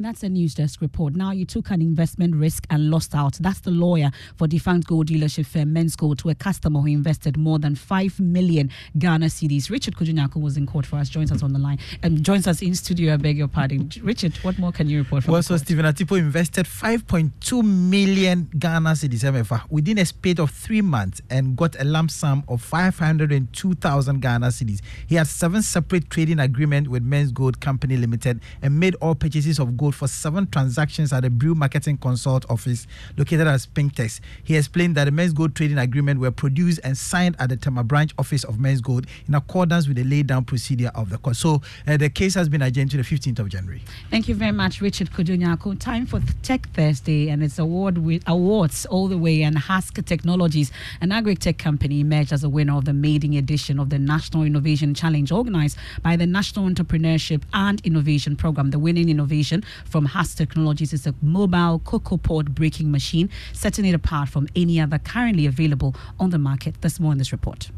That's 0.00 0.22
a 0.22 0.28
news 0.28 0.54
desk 0.54 0.80
report. 0.80 1.16
Now, 1.16 1.32
you 1.32 1.44
took 1.44 1.70
an 1.70 1.82
investment 1.82 2.36
risk 2.36 2.64
and 2.70 2.88
lost 2.88 3.16
out. 3.16 3.34
That's 3.40 3.58
the 3.60 3.72
lawyer 3.72 4.12
for 4.36 4.46
defunct 4.46 4.86
gold 4.86 5.08
dealership 5.08 5.46
firm 5.46 5.74
Menzgold 5.74 6.18
to 6.18 6.30
a 6.30 6.36
customer 6.36 6.80
who 6.80 6.86
invested 6.86 7.36
more 7.36 7.58
than 7.58 7.74
5 7.74 8.20
million 8.20 8.70
Ghana 8.96 9.26
cedis. 9.26 9.70
Richard 9.70 9.96
Kwadwo 9.96 10.14
Nyarko 10.14 10.40
was 10.40 10.56
in 10.56 10.66
court 10.66 10.86
for 10.86 10.96
us, 10.96 11.08
joins 11.08 11.32
us 11.32 11.42
on 11.42 11.52
the 11.52 11.58
line, 11.58 11.80
and 12.04 12.22
joins 12.22 12.46
us 12.46 12.62
in 12.62 12.76
studio. 12.76 13.14
I 13.14 13.16
beg 13.16 13.38
your 13.38 13.48
pardon. 13.48 13.90
Richard, 14.00 14.36
what 14.42 14.56
more 14.58 14.70
can 14.70 14.88
you 14.88 14.98
report 14.98 15.24
from 15.24 15.32
Well, 15.32 15.42
so? 15.42 15.56
Stephen 15.56 15.84
Atipo 15.84 16.16
invested 16.16 16.66
5.2 16.66 17.64
million 17.64 18.48
Ghana 18.56 18.90
cedis 18.90 19.24
Emefa 19.24 19.62
within 19.68 19.98
a 19.98 20.04
spate 20.06 20.38
of 20.38 20.52
three 20.52 20.80
months 20.80 21.20
and 21.28 21.56
got 21.56 21.74
a 21.80 21.84
lump 21.84 22.12
sum 22.12 22.44
of 22.46 22.62
502,000 22.62 24.20
Ghana 24.20 24.46
cedis. 24.48 24.80
He 25.08 25.16
had 25.16 25.26
seven 25.26 25.62
separate 25.62 26.08
trading 26.08 26.38
agreements 26.38 26.88
with 26.88 27.04
Menzgold 27.04 27.58
Company 27.58 27.96
Limited 27.96 28.40
and 28.62 28.78
made 28.78 28.94
all 28.96 29.16
purchases 29.16 29.58
of 29.58 29.76
gold 29.76 29.87
for 29.94 30.08
seven 30.08 30.46
transactions 30.46 31.12
at 31.12 31.22
the 31.22 31.30
Brew 31.30 31.54
Marketing 31.54 31.96
Consult 31.96 32.44
office 32.50 32.86
located 33.16 33.46
at 33.46 33.60
Spintex. 33.60 34.20
He 34.44 34.56
explained 34.56 34.94
that 34.96 35.04
the 35.04 35.10
Menzgold 35.10 35.54
trading 35.54 35.78
agreement 35.78 36.20
were 36.20 36.30
produced 36.30 36.80
and 36.84 36.96
signed 36.96 37.36
at 37.38 37.48
the 37.48 37.56
Tema 37.56 37.84
branch 37.84 38.12
office 38.18 38.44
of 38.44 38.56
Menzgold 38.56 39.06
in 39.26 39.34
accordance 39.34 39.88
with 39.88 39.96
the 39.96 40.04
laid 40.04 40.26
down 40.26 40.44
procedure 40.44 40.90
of 40.94 41.10
the 41.10 41.18
court. 41.18 41.36
So 41.36 41.62
uh, 41.86 41.96
the 41.96 42.10
case 42.10 42.34
has 42.34 42.48
been 42.48 42.62
adjourned 42.62 42.90
to 42.92 42.96
the 42.96 43.02
15th 43.02 43.38
of 43.38 43.48
January. 43.48 43.82
Thank 44.10 44.28
you 44.28 44.34
very 44.34 44.52
much, 44.52 44.80
Richard 44.80 45.10
Kujunyako. 45.10 45.78
Time 45.78 46.06
for 46.06 46.20
Tech 46.42 46.68
Thursday, 46.70 47.28
and 47.28 47.42
it's 47.42 47.58
award 47.58 47.98
with 47.98 48.22
awards 48.26 48.86
all 48.86 49.08
the 49.08 49.18
way. 49.18 49.42
And 49.42 49.56
Hask 49.56 50.04
Technologies, 50.04 50.72
an 51.00 51.12
agri-tech 51.12 51.58
company, 51.58 52.00
emerged 52.00 52.32
as 52.32 52.44
a 52.44 52.48
winner 52.48 52.76
of 52.76 52.84
the 52.84 52.92
maiden 52.92 53.34
edition 53.34 53.78
of 53.78 53.90
the 53.90 53.98
National 53.98 54.42
Innovation 54.42 54.94
Challenge, 54.94 55.30
organized 55.32 55.76
by 56.02 56.16
the 56.16 56.26
National 56.26 56.68
Entrepreneurship 56.68 57.42
and 57.52 57.84
Innovation 57.84 58.36
Program. 58.36 58.70
The 58.70 58.78
winning 58.78 59.08
innovation 59.08 59.64
from 59.84 60.06
Hask 60.06 60.36
Technologies 60.36 60.92
is 60.92 61.06
a 61.06 61.14
mobile 61.22 61.78
cocoa 61.80 62.16
pod 62.16 62.54
breaking 62.54 62.90
machine, 62.90 63.30
setting 63.52 63.84
it 63.84 63.94
apart 63.94 64.28
from 64.28 64.48
any 64.56 64.80
other 64.80 64.98
currently 64.98 65.46
available 65.46 65.94
on 66.18 66.30
the 66.30 66.38
market. 66.38 66.76
There's 66.80 67.00
more 67.00 67.12
in 67.12 67.18
this 67.18 67.32
report. 67.32 67.70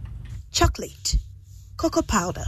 chocolate, 0.52 1.16
cocoa 1.76 2.02
powder, 2.02 2.44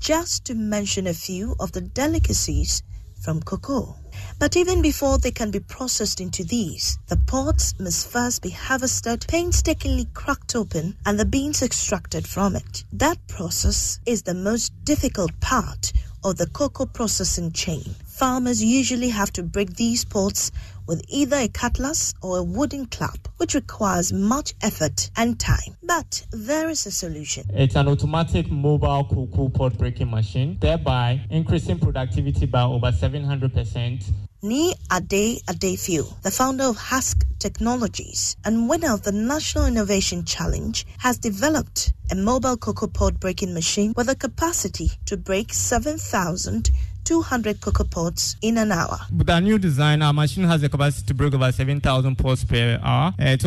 just 0.00 0.44
to 0.46 0.54
mention 0.54 1.06
a 1.06 1.14
few 1.14 1.54
of 1.60 1.72
the 1.72 1.80
delicacies 1.80 2.82
from 3.20 3.40
cocoa. 3.42 3.96
But 4.38 4.56
even 4.56 4.82
before 4.82 5.18
they 5.18 5.30
can 5.30 5.50
be 5.50 5.60
processed 5.60 6.20
into 6.20 6.44
these, 6.44 6.98
the 7.08 7.16
pods 7.16 7.74
must 7.78 8.08
first 8.08 8.42
be 8.42 8.50
harvested, 8.50 9.24
painstakingly 9.28 10.06
cracked 10.14 10.54
open, 10.56 10.96
and 11.06 11.18
the 11.18 11.24
beans 11.24 11.62
extracted 11.62 12.26
from 12.26 12.56
it. 12.56 12.84
That 12.92 13.18
process 13.28 14.00
is 14.06 14.22
the 14.22 14.34
most 14.34 14.72
difficult 14.84 15.38
part 15.40 15.92
of 16.24 16.36
the 16.36 16.46
cocoa 16.46 16.86
processing 16.86 17.52
chain. 17.52 17.94
Farmers 18.18 18.60
usually 18.60 19.10
have 19.10 19.32
to 19.34 19.44
break 19.44 19.74
these 19.76 20.04
pods 20.04 20.50
with 20.88 21.04
either 21.06 21.36
a 21.36 21.46
cutlass 21.46 22.14
or 22.20 22.38
a 22.38 22.42
wooden 22.42 22.86
clamp, 22.86 23.28
which 23.36 23.54
requires 23.54 24.12
much 24.12 24.54
effort 24.60 25.08
and 25.16 25.38
time. 25.38 25.76
But 25.84 26.26
there 26.32 26.68
is 26.68 26.84
a 26.86 26.90
solution. 26.90 27.44
It's 27.54 27.76
an 27.76 27.86
automatic 27.86 28.50
mobile 28.50 29.04
cocoa 29.04 29.50
pod 29.50 29.78
breaking 29.78 30.10
machine, 30.10 30.58
thereby 30.60 31.20
increasing 31.30 31.78
productivity 31.78 32.46
by 32.46 32.62
over 32.62 32.90
700%. 32.90 34.02
Ni 34.42 34.74
Ade 34.92 35.40
Adefiu, 35.46 36.20
the 36.22 36.30
founder 36.32 36.64
of 36.64 36.76
Hask 36.76 37.24
Technologies 37.38 38.36
and 38.44 38.68
winner 38.68 38.94
of 38.94 39.02
the 39.02 39.12
National 39.12 39.66
Innovation 39.66 40.24
Challenge, 40.24 40.84
has 40.98 41.18
developed 41.18 41.92
a 42.10 42.16
mobile 42.16 42.56
cocoa 42.56 42.88
pod 42.88 43.20
breaking 43.20 43.54
machine 43.54 43.92
with 43.96 44.08
a 44.08 44.16
capacity 44.16 44.90
to 45.06 45.16
break 45.16 45.52
7,200 47.08 47.60
cocoa 47.62 47.84
pods 47.84 48.36
in 48.42 48.58
an 48.58 48.70
hour. 48.70 48.98
With 49.16 49.30
our 49.30 49.40
new 49.40 49.58
design, 49.58 50.02
our 50.02 50.12
machine 50.12 50.44
has 50.44 50.60
the 50.60 50.68
capacity 50.68 51.06
to 51.06 51.14
break 51.14 51.32
over 51.32 51.50
7,000 51.50 52.16
pods 52.16 52.44
per 52.44 52.78
hour. 52.82 53.14
Uh, 53.18 53.36